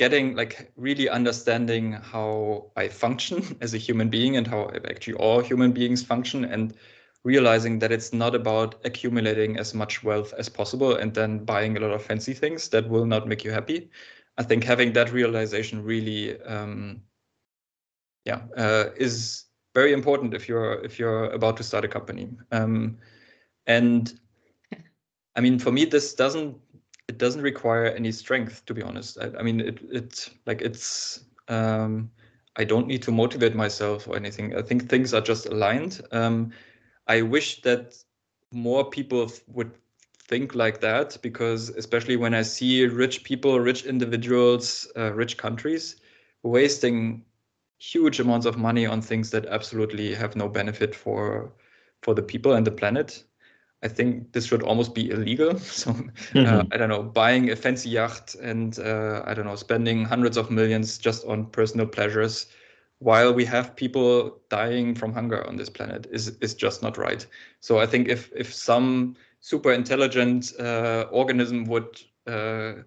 getting 0.00 0.34
like 0.34 0.72
really 0.76 1.10
understanding 1.10 1.92
how 1.92 2.72
I 2.74 2.88
function 2.88 3.58
as 3.60 3.74
a 3.74 3.78
human 3.78 4.08
being 4.08 4.38
and 4.38 4.46
how 4.46 4.70
actually 4.88 5.18
all 5.18 5.40
human 5.40 5.72
beings 5.72 6.02
function 6.02 6.46
and 6.46 6.74
realizing 7.22 7.78
that 7.80 7.92
it's 7.92 8.14
not 8.14 8.34
about 8.34 8.76
accumulating 8.86 9.58
as 9.58 9.74
much 9.74 10.02
wealth 10.02 10.32
as 10.38 10.48
possible 10.48 10.96
and 10.96 11.12
then 11.12 11.44
buying 11.44 11.76
a 11.76 11.80
lot 11.80 11.90
of 11.90 12.02
fancy 12.02 12.32
things 12.32 12.70
that 12.70 12.88
will 12.88 13.04
not 13.04 13.28
make 13.28 13.44
you 13.44 13.50
happy. 13.50 13.90
I 14.38 14.42
think 14.42 14.64
having 14.64 14.94
that 14.94 15.12
realization 15.12 15.84
really, 15.84 16.40
um, 16.44 17.02
yeah, 18.24 18.40
uh, 18.56 18.86
is 18.96 19.44
very 19.74 19.92
important 19.92 20.32
if 20.32 20.48
you're 20.48 20.82
if 20.82 20.98
you're 20.98 21.24
about 21.30 21.58
to 21.58 21.62
start 21.62 21.84
a 21.84 21.88
company. 21.88 22.30
Um, 22.52 22.96
and 23.66 24.18
I 25.36 25.42
mean, 25.42 25.58
for 25.58 25.70
me, 25.70 25.84
this 25.84 26.14
doesn't 26.14 26.56
it 27.10 27.18
doesn't 27.18 27.42
require 27.42 27.86
any 27.86 28.12
strength, 28.12 28.64
to 28.66 28.74
be 28.74 28.82
honest. 28.82 29.18
I, 29.20 29.30
I 29.40 29.42
mean, 29.42 29.60
it 29.60 29.80
it 29.90 30.30
like 30.46 30.62
it's 30.62 31.24
um, 31.48 32.10
I 32.56 32.64
don't 32.64 32.86
need 32.86 33.02
to 33.02 33.10
motivate 33.12 33.54
myself 33.56 34.06
or 34.08 34.16
anything. 34.16 34.56
I 34.56 34.62
think 34.62 34.88
things 34.88 35.12
are 35.12 35.20
just 35.20 35.46
aligned. 35.46 36.00
Um, 36.12 36.52
I 37.08 37.22
wish 37.22 37.62
that 37.62 37.96
more 38.52 38.88
people 38.88 39.30
would 39.48 39.72
think 40.28 40.54
like 40.54 40.80
that 40.80 41.18
because 41.22 41.70
especially 41.70 42.16
when 42.16 42.34
I 42.34 42.42
see 42.42 42.86
rich 42.86 43.24
people, 43.24 43.58
rich 43.60 43.84
individuals, 43.86 44.86
uh, 44.96 45.12
rich 45.12 45.36
countries 45.36 45.96
wasting 46.44 47.24
huge 47.78 48.20
amounts 48.20 48.46
of 48.46 48.56
money 48.56 48.86
on 48.86 49.02
things 49.02 49.30
that 49.32 49.46
absolutely 49.46 50.14
have 50.14 50.36
no 50.36 50.48
benefit 50.48 50.94
for 50.94 51.52
for 52.02 52.14
the 52.14 52.22
people 52.22 52.52
and 52.54 52.66
the 52.66 52.70
planet. 52.70 53.24
I 53.82 53.88
think 53.88 54.32
this 54.32 54.46
should 54.46 54.62
almost 54.62 54.94
be 54.94 55.10
illegal. 55.10 55.58
So 55.58 55.92
mm-hmm. 55.92 56.46
uh, 56.46 56.64
I 56.72 56.76
don't 56.76 56.88
know, 56.88 57.02
buying 57.02 57.50
a 57.50 57.56
fancy 57.56 57.90
yacht 57.90 58.34
and 58.42 58.78
uh, 58.78 59.22
I 59.24 59.34
don't 59.34 59.46
know, 59.46 59.56
spending 59.56 60.04
hundreds 60.04 60.36
of 60.36 60.50
millions 60.50 60.98
just 60.98 61.24
on 61.26 61.46
personal 61.46 61.86
pleasures 61.86 62.46
while 63.00 63.32
we 63.32 63.44
have 63.46 63.74
people 63.76 64.38
dying 64.50 64.94
from 64.94 65.12
hunger 65.12 65.46
on 65.46 65.56
this 65.56 65.70
planet 65.70 66.06
is 66.12 66.36
is 66.40 66.54
just 66.54 66.82
not 66.82 66.96
right. 66.96 67.26
So 67.60 67.78
I 67.78 67.86
think 67.86 68.08
if 68.08 68.30
if 68.36 68.54
some 68.54 69.16
super 69.40 69.72
intelligent 69.72 70.52
uh, 70.60 71.06
organism 71.10 71.64
would 71.64 72.02
uh, 72.26 72.82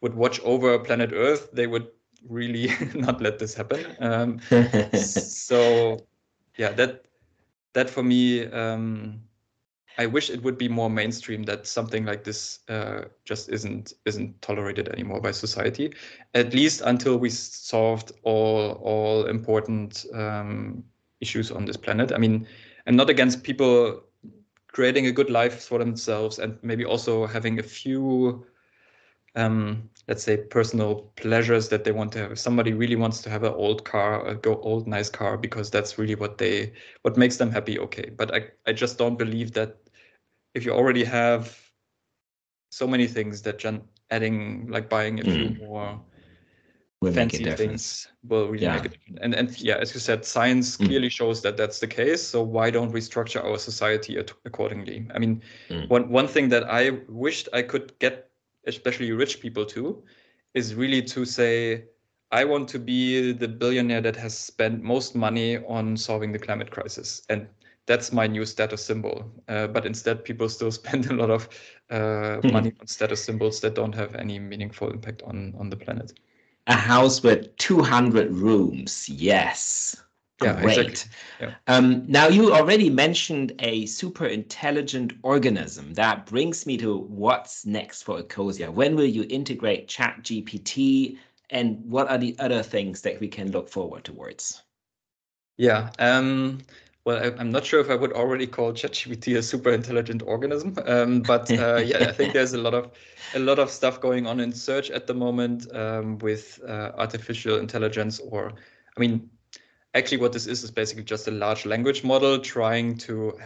would 0.00 0.14
watch 0.14 0.40
over 0.40 0.78
planet 0.78 1.10
Earth, 1.12 1.50
they 1.52 1.66
would 1.66 1.88
really 2.28 2.70
not 2.94 3.20
let 3.20 3.38
this 3.38 3.54
happen. 3.54 3.84
Um, 3.98 4.40
so 4.94 5.98
yeah, 6.56 6.72
that 6.72 7.06
that 7.72 7.90
for 7.90 8.04
me 8.04 8.46
um, 8.46 9.20
I 9.98 10.06
wish 10.06 10.30
it 10.30 10.42
would 10.42 10.58
be 10.58 10.68
more 10.68 10.90
mainstream 10.90 11.42
that 11.44 11.66
something 11.66 12.04
like 12.04 12.24
this 12.24 12.60
uh, 12.68 13.04
just 13.24 13.48
isn't 13.48 13.94
isn't 14.04 14.42
tolerated 14.42 14.88
anymore 14.88 15.20
by 15.20 15.30
society, 15.30 15.94
at 16.34 16.52
least 16.54 16.82
until 16.82 17.16
we 17.18 17.30
solved 17.30 18.12
all 18.22 18.72
all 18.82 19.26
important 19.26 20.04
um, 20.14 20.84
issues 21.20 21.50
on 21.50 21.64
this 21.64 21.76
planet. 21.76 22.12
I 22.12 22.18
mean, 22.18 22.46
I'm 22.86 22.96
not 22.96 23.10
against 23.10 23.42
people 23.42 24.02
creating 24.68 25.06
a 25.06 25.12
good 25.12 25.30
life 25.30 25.64
for 25.64 25.78
themselves 25.78 26.38
and 26.38 26.58
maybe 26.62 26.84
also 26.84 27.26
having 27.26 27.58
a 27.58 27.62
few 27.62 28.44
um, 29.36 29.88
let's 30.08 30.22
say 30.22 30.36
personal 30.36 31.12
pleasures 31.16 31.68
that 31.68 31.84
they 31.84 31.92
want 31.92 32.12
to 32.12 32.18
have. 32.18 32.32
If 32.32 32.38
somebody 32.38 32.72
really 32.72 32.96
wants 32.96 33.20
to 33.22 33.30
have 33.30 33.44
an 33.44 33.52
old 33.52 33.84
car, 33.84 34.26
a 34.26 34.34
go 34.34 34.56
old 34.60 34.86
nice 34.88 35.10
car 35.10 35.36
because 35.36 35.70
that's 35.70 35.98
really 35.98 36.14
what 36.14 36.38
they 36.38 36.72
what 37.02 37.16
makes 37.16 37.36
them 37.36 37.50
happy, 37.50 37.78
okay. 37.78 38.10
But 38.16 38.34
I, 38.34 38.48
I 38.66 38.72
just 38.72 38.98
don't 38.98 39.18
believe 39.18 39.52
that 39.52 39.76
if 40.56 40.64
you 40.64 40.72
already 40.72 41.04
have 41.04 41.54
so 42.70 42.86
many 42.86 43.06
things 43.06 43.42
that 43.42 43.62
adding 44.10 44.66
like 44.68 44.88
buying 44.88 45.20
a 45.20 45.24
few 45.24 45.50
mm. 45.50 45.58
more 45.60 46.00
will 47.02 47.12
fancy 47.12 47.44
things 47.52 48.08
will 48.24 48.48
really 48.48 48.64
yeah. 48.64 48.76
make 48.76 48.86
a 48.86 48.88
difference. 48.88 49.18
And 49.20 49.34
and 49.34 49.60
yeah, 49.60 49.76
as 49.76 49.92
you 49.94 50.00
said, 50.00 50.24
science 50.24 50.76
mm. 50.76 50.86
clearly 50.86 51.10
shows 51.10 51.42
that 51.42 51.56
that's 51.56 51.78
the 51.78 51.86
case. 51.86 52.22
So 52.22 52.42
why 52.42 52.70
don't 52.70 52.90
we 52.90 53.00
structure 53.00 53.40
our 53.40 53.58
society 53.58 54.16
accordingly? 54.16 55.06
I 55.14 55.18
mean, 55.18 55.42
mm. 55.68 55.88
one 55.90 56.08
one 56.08 56.28
thing 56.28 56.48
that 56.48 56.64
I 56.64 56.82
wished 57.08 57.48
I 57.52 57.62
could 57.62 57.86
get, 57.98 58.30
especially 58.66 59.12
rich 59.12 59.40
people 59.40 59.66
to, 59.66 60.02
is 60.54 60.74
really 60.74 61.02
to 61.14 61.24
say. 61.24 61.84
I 62.32 62.44
want 62.44 62.68
to 62.70 62.80
be 62.80 63.32
the 63.32 63.46
billionaire 63.46 64.00
that 64.00 64.16
has 64.16 64.36
spent 64.36 64.82
most 64.82 65.14
money 65.14 65.58
on 65.58 65.96
solving 65.96 66.32
the 66.32 66.40
climate 66.40 66.72
crisis. 66.72 67.22
And 67.28 67.46
that's 67.86 68.12
my 68.12 68.26
new 68.26 68.44
status 68.44 68.84
symbol. 68.84 69.30
Uh, 69.48 69.66
but 69.68 69.86
instead, 69.86 70.24
people 70.24 70.48
still 70.48 70.70
spend 70.80 71.06
a 71.06 71.14
lot 71.14 71.30
of 71.30 71.48
uh, 71.90 72.36
hmm. 72.36 72.52
money 72.52 72.72
on 72.80 72.86
status 72.86 73.24
symbols 73.24 73.60
that 73.60 73.74
don't 73.74 73.94
have 73.94 74.14
any 74.16 74.38
meaningful 74.38 74.90
impact 74.90 75.22
on 75.22 75.54
on 75.58 75.70
the 75.70 75.76
planet. 75.76 76.12
A 76.68 76.74
house 76.74 77.22
with 77.22 77.54
200 77.58 78.32
rooms. 78.32 79.08
Yes. 79.08 80.02
Yeah, 80.42 80.60
Great. 80.60 80.78
Exactly. 80.78 81.12
Yeah. 81.40 81.54
Um, 81.68 82.04
now, 82.08 82.26
you 82.26 82.52
already 82.52 82.90
mentioned 82.90 83.52
a 83.60 83.86
super 83.86 84.26
intelligent 84.26 85.14
organism. 85.22 85.94
That 85.94 86.26
brings 86.26 86.66
me 86.66 86.76
to 86.78 86.98
what's 86.98 87.64
next 87.64 88.02
for 88.02 88.20
Ecosia. 88.20 88.68
When 88.70 88.96
will 88.96 89.06
you 89.06 89.24
integrate 89.30 89.88
ChatGPT, 89.88 91.18
and 91.50 91.82
what 91.88 92.08
are 92.10 92.18
the 92.18 92.36
other 92.38 92.62
things 92.62 93.00
that 93.02 93.20
we 93.20 93.28
can 93.28 93.50
look 93.50 93.68
forward 93.68 94.04
towards? 94.04 94.62
Yeah. 95.56 95.90
Um, 95.98 96.58
well, 97.06 97.18
I, 97.18 97.40
am 97.40 97.52
not 97.52 97.64
sure 97.64 97.78
if 97.78 97.88
I 97.88 97.94
would 97.94 98.12
already 98.12 98.48
call 98.48 98.72
ChatGPT 98.72 99.38
a 99.38 99.42
super 99.42 99.70
intelligent 99.70 100.24
organism, 100.26 100.74
um, 100.86 101.22
but 101.22 101.48
uh, 101.52 101.76
yeah, 101.86 101.98
I 102.08 102.12
think 102.12 102.32
there's 102.32 102.52
a 102.52 102.58
lot 102.58 102.74
of 102.74 102.90
a 103.34 103.38
lot 103.38 103.60
of 103.60 103.70
stuff 103.70 104.00
going 104.00 104.26
on 104.26 104.40
in 104.40 104.52
search 104.52 104.90
at 104.90 105.06
the 105.06 105.14
moment 105.14 105.72
um, 105.72 106.18
with 106.18 106.60
uh, 106.66 106.90
artificial 106.98 107.58
intelligence. 107.58 108.18
Or, 108.18 108.52
I 108.96 109.00
mean, 109.00 109.30
actually, 109.94 110.18
what 110.18 110.32
this 110.32 110.48
is 110.48 110.64
is 110.64 110.72
basically 110.72 111.04
just 111.04 111.28
a 111.28 111.30
large 111.30 111.64
language 111.64 112.02
model 112.02 112.40
trying 112.40 112.98
to 112.98 113.38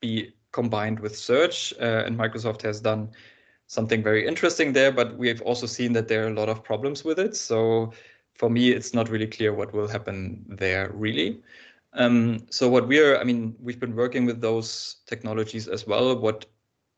be 0.00 0.32
combined 0.52 1.00
with 1.00 1.18
search, 1.18 1.74
uh, 1.80 2.04
and 2.06 2.16
Microsoft 2.16 2.62
has 2.62 2.80
done 2.80 3.10
something 3.66 4.04
very 4.04 4.24
interesting 4.24 4.72
there. 4.72 4.92
But 4.92 5.18
we 5.18 5.26
have 5.26 5.42
also 5.42 5.66
seen 5.66 5.94
that 5.94 6.06
there 6.06 6.26
are 6.26 6.28
a 6.28 6.34
lot 6.34 6.48
of 6.48 6.62
problems 6.62 7.04
with 7.04 7.18
it. 7.18 7.34
So, 7.34 7.92
for 8.34 8.48
me, 8.48 8.70
it's 8.70 8.94
not 8.94 9.08
really 9.08 9.26
clear 9.26 9.52
what 9.52 9.72
will 9.72 9.88
happen 9.88 10.44
there, 10.48 10.92
really. 10.94 11.42
Um, 11.94 12.46
so 12.50 12.68
what 12.68 12.86
we're, 12.86 13.18
I 13.18 13.24
mean, 13.24 13.56
we've 13.60 13.80
been 13.80 13.96
working 13.96 14.26
with 14.26 14.40
those 14.40 14.96
technologies 15.06 15.68
as 15.68 15.86
well. 15.86 16.16
What 16.16 16.46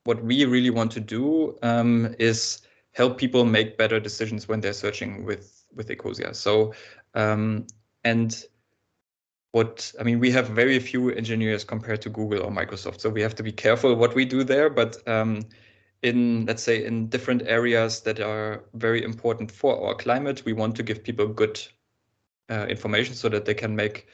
what 0.05 0.25
we 0.25 0.45
really 0.47 0.71
want 0.71 0.91
to 0.93 1.01
do 1.01 1.59
um, 1.63 2.15
is 2.19 2.63
help 2.93 3.19
people 3.19 3.45
make 3.45 3.77
better 3.77 4.01
decisions 4.01 4.49
when 4.49 4.61
they're 4.61 4.73
searching 4.73 5.25
with 5.25 5.65
with 5.75 5.89
Ecosia. 5.89 6.35
So 6.35 6.75
um, 7.15 7.67
and 8.05 8.45
what 9.53 9.93
I 9.99 10.05
mean, 10.05 10.21
we 10.21 10.31
have 10.31 10.49
very 10.49 10.79
few 10.79 11.11
engineers 11.11 11.65
compared 11.65 12.03
to 12.03 12.09
Google 12.09 12.43
or 12.43 12.51
Microsoft, 12.51 13.01
so 13.01 13.11
we 13.11 13.23
have 13.23 13.35
to 13.37 13.43
be 13.43 13.53
careful 13.53 13.95
what 13.95 14.15
we 14.15 14.25
do 14.25 14.45
there. 14.45 14.71
But 14.71 14.97
um, 15.09 15.43
in 16.03 16.47
let's 16.47 16.63
say 16.63 16.85
in 16.85 17.09
different 17.09 17.43
areas 17.47 18.01
that 18.03 18.21
are 18.21 18.65
very 18.75 19.03
important 19.05 19.51
for 19.51 19.87
our 19.87 19.95
climate, 19.95 20.45
we 20.45 20.53
want 20.53 20.77
to 20.77 20.83
give 20.83 21.03
people 21.03 21.27
good 21.27 21.61
uh, 22.49 22.67
information 22.69 23.15
so 23.15 23.29
that 23.29 23.45
they 23.45 23.55
can 23.55 23.75
make 23.75 24.07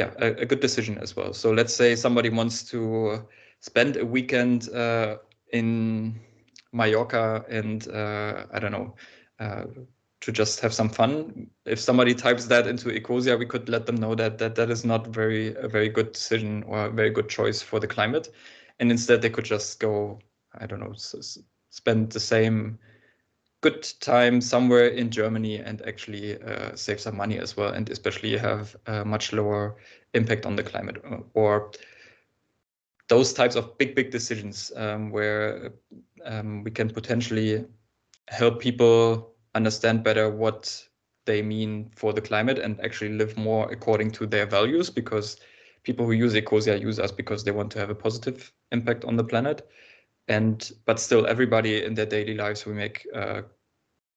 yeah, 0.00 0.10
a, 0.18 0.42
a, 0.42 0.46
good 0.46 0.60
decision 0.60 0.98
as 0.98 1.14
well. 1.14 1.34
So 1.34 1.52
let's 1.52 1.74
say 1.74 1.94
somebody 1.94 2.30
wants 2.30 2.64
to 2.70 3.22
spend 3.60 3.96
a 3.96 4.06
weekend 4.06 4.70
uh, 4.70 5.18
in 5.52 6.18
Mallorca 6.72 7.44
and 7.48 7.86
uh, 7.88 8.46
I 8.52 8.58
don't 8.58 8.72
know, 8.72 8.94
uh, 9.38 9.64
to 10.20 10.32
just 10.32 10.60
have 10.60 10.72
some 10.72 10.88
fun. 10.88 11.48
If 11.66 11.78
somebody 11.78 12.14
types 12.14 12.46
that 12.46 12.66
into 12.66 12.88
Ecosia, 12.88 13.38
we 13.38 13.46
could 13.46 13.68
let 13.68 13.84
them 13.86 13.96
know 13.96 14.14
that 14.14 14.38
that, 14.38 14.54
that 14.54 14.70
is 14.70 14.84
not 14.84 15.06
very 15.08 15.54
a 15.56 15.68
very 15.68 15.88
good 15.88 16.12
decision 16.12 16.62
or 16.66 16.86
a 16.86 16.90
very 16.90 17.10
good 17.10 17.28
choice 17.28 17.60
for 17.60 17.78
the 17.78 17.86
climate, 17.86 18.28
and 18.78 18.90
instead 18.90 19.20
they 19.20 19.30
could 19.30 19.44
just 19.44 19.80
go, 19.80 20.18
I 20.58 20.66
don't 20.66 20.80
know, 20.80 20.94
spend 21.70 22.12
the 22.12 22.20
same 22.20 22.78
good 23.60 23.86
time 24.00 24.40
somewhere 24.40 24.88
in 24.88 25.10
Germany 25.10 25.58
and 25.58 25.82
actually 25.86 26.40
uh, 26.42 26.74
save 26.74 27.00
some 27.00 27.16
money 27.16 27.38
as 27.38 27.56
well, 27.56 27.72
and 27.72 27.88
especially 27.90 28.36
have 28.36 28.74
a 28.86 29.04
much 29.04 29.32
lower 29.32 29.76
impact 30.14 30.46
on 30.46 30.56
the 30.56 30.62
climate 30.62 31.02
uh, 31.10 31.18
or 31.34 31.70
those 33.08 33.32
types 33.32 33.56
of 33.56 33.76
big 33.76 33.94
big 33.94 34.10
decisions 34.10 34.72
um, 34.76 35.10
where 35.10 35.72
um, 36.24 36.62
we 36.62 36.70
can 36.70 36.88
potentially 36.88 37.64
help 38.28 38.60
people 38.60 39.34
understand 39.54 40.04
better 40.04 40.30
what 40.30 40.86
they 41.26 41.42
mean 41.42 41.90
for 41.96 42.12
the 42.12 42.20
climate 42.20 42.58
and 42.58 42.80
actually 42.80 43.12
live 43.12 43.36
more 43.36 43.70
according 43.70 44.10
to 44.10 44.26
their 44.26 44.46
values 44.46 44.88
because 44.88 45.38
people 45.82 46.06
who 46.06 46.12
use 46.12 46.34
ecosia 46.34 46.80
use 46.80 46.98
us 46.98 47.10
because 47.10 47.44
they 47.44 47.50
want 47.50 47.70
to 47.70 47.78
have 47.78 47.90
a 47.90 47.94
positive 47.94 48.52
impact 48.72 49.04
on 49.04 49.16
the 49.16 49.24
planet 49.24 49.68
and 50.30 50.72
but 50.86 50.98
still 50.98 51.26
everybody 51.26 51.84
in 51.84 51.94
their 51.94 52.06
daily 52.06 52.34
lives 52.34 52.64
we 52.64 52.72
make 52.72 53.06
uh, 53.14 53.42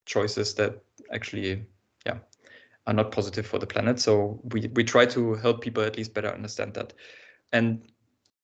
choices 0.06 0.54
that 0.54 0.82
actually 1.12 1.66
yeah 2.06 2.18
are 2.88 2.94
not 2.94 3.12
positive 3.12 3.46
for 3.46 3.60
the 3.60 3.68
planet 3.68 4.00
so 4.00 4.40
we 4.54 4.70
we 4.76 4.84
try 4.84 5.06
to 5.06 5.34
help 5.36 5.62
people 5.62 5.84
at 5.84 5.98
least 5.98 6.14
better 6.14 6.30
understand 6.30 6.74
that 6.74 6.94
and 7.52 7.82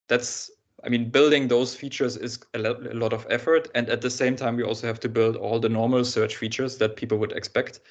that's 0.07 0.51
I 0.83 0.89
mean, 0.89 1.09
building 1.09 1.47
those 1.47 1.75
features 1.75 2.15
is 2.15 2.39
a 2.53 2.59
lot 2.59 3.13
of 3.13 3.27
effort. 3.29 3.67
And 3.75 3.89
at 3.89 4.01
the 4.01 4.09
same 4.09 4.35
time, 4.35 4.55
we 4.55 4.63
also 4.63 4.87
have 4.87 4.99
to 5.01 5.09
build 5.09 5.35
all 5.35 5.59
the 5.59 5.69
normal 5.69 6.05
search 6.05 6.37
features 6.37 6.77
that 6.77 6.95
people 6.95 7.17
would 7.17 7.33
expect. 7.33 7.81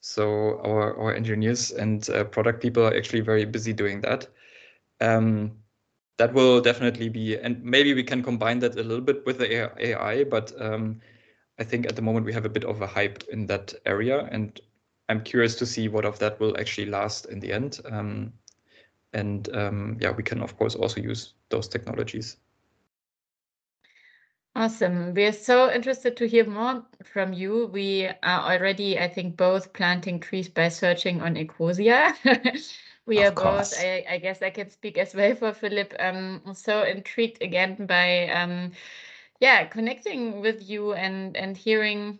So 0.00 0.58
our, 0.64 0.96
our 0.96 1.14
engineers 1.14 1.72
and 1.72 2.08
uh, 2.10 2.24
product 2.24 2.62
people 2.62 2.84
are 2.86 2.96
actually 2.96 3.20
very 3.20 3.44
busy 3.44 3.72
doing 3.72 4.00
that. 4.02 4.28
Um, 5.00 5.52
that 6.18 6.34
will 6.34 6.60
definitely 6.60 7.08
be, 7.08 7.36
and 7.38 7.62
maybe 7.64 7.94
we 7.94 8.02
can 8.02 8.22
combine 8.22 8.58
that 8.58 8.74
a 8.74 8.82
little 8.82 9.00
bit 9.04 9.24
with 9.24 9.38
the 9.38 9.70
AI, 9.80 10.24
but 10.24 10.52
um, 10.60 11.00
I 11.58 11.64
think 11.64 11.86
at 11.86 11.96
the 11.96 12.02
moment 12.02 12.26
we 12.26 12.32
have 12.32 12.44
a 12.44 12.50
bit 12.50 12.64
of 12.64 12.82
a 12.82 12.86
hype 12.86 13.24
in 13.30 13.46
that 13.46 13.74
area. 13.86 14.28
And 14.30 14.60
I'm 15.08 15.22
curious 15.22 15.54
to 15.56 15.66
see 15.66 15.88
what 15.88 16.04
of 16.04 16.18
that 16.18 16.38
will 16.40 16.58
actually 16.58 16.86
last 16.86 17.26
in 17.26 17.40
the 17.40 17.52
end. 17.52 17.80
Um, 17.90 18.32
and 19.12 19.48
um, 19.56 19.96
yeah, 20.00 20.10
we 20.10 20.22
can 20.22 20.42
of 20.42 20.56
course 20.56 20.74
also 20.74 21.00
use 21.00 21.34
those 21.48 21.68
technologies. 21.68 22.36
Awesome. 24.56 25.14
We 25.14 25.24
are 25.24 25.32
so 25.32 25.70
interested 25.70 26.16
to 26.16 26.26
hear 26.26 26.44
more 26.44 26.84
from 27.04 27.32
you. 27.32 27.66
We 27.66 28.06
are 28.06 28.52
already, 28.52 28.98
I 28.98 29.08
think, 29.08 29.36
both 29.36 29.72
planting 29.72 30.18
trees 30.18 30.48
by 30.48 30.68
searching 30.68 31.22
on 31.22 31.36
Ecosia. 31.36 32.16
we 33.08 33.18
of 33.18 33.32
are 33.32 33.32
course. 33.32 33.70
both, 33.70 33.80
I, 33.80 34.04
I, 34.10 34.18
guess 34.18 34.42
I 34.42 34.50
can 34.50 34.70
speak 34.70 34.98
as 34.98 35.14
well 35.14 35.34
for 35.34 35.52
Philip, 35.52 35.94
um, 35.98 36.42
so 36.54 36.82
intrigued 36.82 37.42
again 37.42 37.86
by, 37.86 38.28
um, 38.28 38.72
yeah, 39.40 39.64
connecting 39.64 40.40
with 40.40 40.68
you 40.68 40.92
and, 40.92 41.36
and 41.36 41.56
hearing 41.56 42.18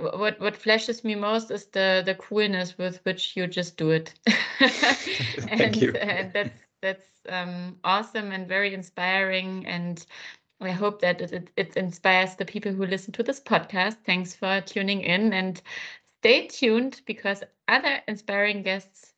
what 0.00 0.40
what 0.40 0.56
flashes 0.56 1.04
me 1.04 1.14
most 1.14 1.50
is 1.50 1.66
the 1.66 2.02
the 2.06 2.14
coolness 2.14 2.78
with 2.78 3.04
which 3.04 3.36
you 3.36 3.46
just 3.46 3.76
do 3.76 3.90
it 3.90 4.14
and, 4.60 5.58
Thank 5.58 5.80
you. 5.80 5.92
and 5.92 6.32
that's 6.32 6.60
that's 6.80 7.06
um, 7.28 7.76
awesome 7.84 8.30
and 8.30 8.46
very 8.46 8.74
inspiring 8.74 9.66
and 9.66 10.06
I 10.60 10.70
hope 10.70 11.00
that 11.02 11.20
it, 11.20 11.50
it 11.56 11.76
inspires 11.76 12.34
the 12.34 12.44
people 12.44 12.72
who 12.72 12.84
listen 12.84 13.12
to 13.12 13.22
this 13.22 13.40
podcast. 13.40 13.98
Thanks 14.04 14.34
for 14.34 14.60
tuning 14.60 15.02
in 15.02 15.32
and 15.32 15.62
stay 16.20 16.48
tuned 16.48 17.00
because 17.06 17.44
other 17.68 18.00
inspiring 18.08 18.62
guests 18.62 19.14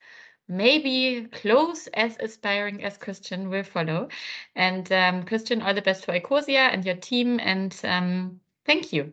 maybe 0.50 1.28
close 1.30 1.86
as 1.94 2.16
aspiring 2.20 2.84
as 2.84 2.98
Christian 2.98 3.48
will 3.48 3.62
follow. 3.62 4.08
And 4.54 4.90
um, 4.92 5.22
Christian, 5.22 5.62
all 5.62 5.72
the 5.72 5.82
best 5.82 6.04
for 6.04 6.12
Ecosia 6.12 6.72
and 6.72 6.84
your 6.84 6.96
team. 6.96 7.40
And 7.40 7.78
um, 7.84 8.40
thank 8.66 8.92
you. 8.92 9.12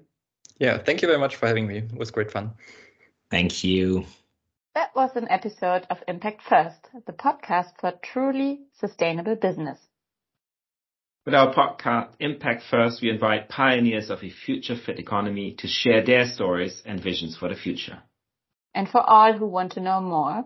Yeah, 0.60 0.80
thank 0.80 1.02
you 1.02 1.08
very 1.08 1.20
much 1.20 1.36
for 1.36 1.48
having 1.48 1.68
me. 1.68 1.78
It 1.78 1.98
was 1.98 2.12
great 2.12 2.32
fun. 2.32 2.52
Thank 3.30 3.64
you. 3.64 4.06
That 4.74 4.96
was 4.96 5.16
an 5.16 5.28
episode 5.30 5.88
of 5.90 5.98
Impact 6.08 6.42
First, 6.42 6.90
the 7.06 7.14
podcast 7.14 7.80
for 7.80 7.94
truly 8.04 8.62
sustainable 8.80 9.36
business. 9.36 9.80
With 11.26 11.36
our 11.36 11.54
podcast 11.54 12.10
Impact 12.20 12.64
First, 12.70 13.02
we 13.02 13.10
invite 13.10 13.50
pioneers 13.50 14.10
of 14.10 14.24
a 14.24 14.30
future 14.30 14.78
fit 14.78 14.98
economy 14.98 15.56
to 15.60 15.68
share 15.68 16.04
their 16.04 16.26
stories 16.26 16.82
and 16.86 17.02
visions 17.02 17.36
for 17.36 17.50
the 17.50 17.56
future. 17.56 18.00
And 18.74 18.88
for 18.88 19.02
all 19.02 19.34
who 19.34 19.48
want 19.48 19.74
to 19.74 19.82
know 19.82 20.00
more, 20.00 20.46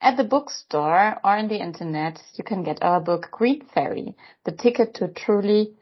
at 0.00 0.16
the 0.16 0.24
bookstore 0.24 1.18
or 1.24 1.36
on 1.36 1.48
the 1.48 1.60
internet, 1.60 2.22
you 2.34 2.44
can 2.44 2.62
get 2.62 2.82
our 2.82 3.00
book 3.00 3.28
Green 3.30 3.64
Ferry, 3.74 4.16
the 4.44 4.52
ticket 4.52 4.94
to 4.94 5.08
truly 5.08 5.74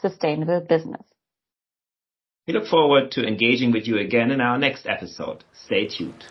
sustainable 0.00 0.60
business. 0.60 1.02
We 2.46 2.54
look 2.54 2.68
forward 2.68 3.10
to 3.12 3.26
engaging 3.26 3.72
with 3.72 3.88
you 3.88 3.98
again 3.98 4.30
in 4.30 4.40
our 4.40 4.56
next 4.56 4.86
episode. 4.86 5.42
Stay 5.52 5.88
tuned. 5.88 6.24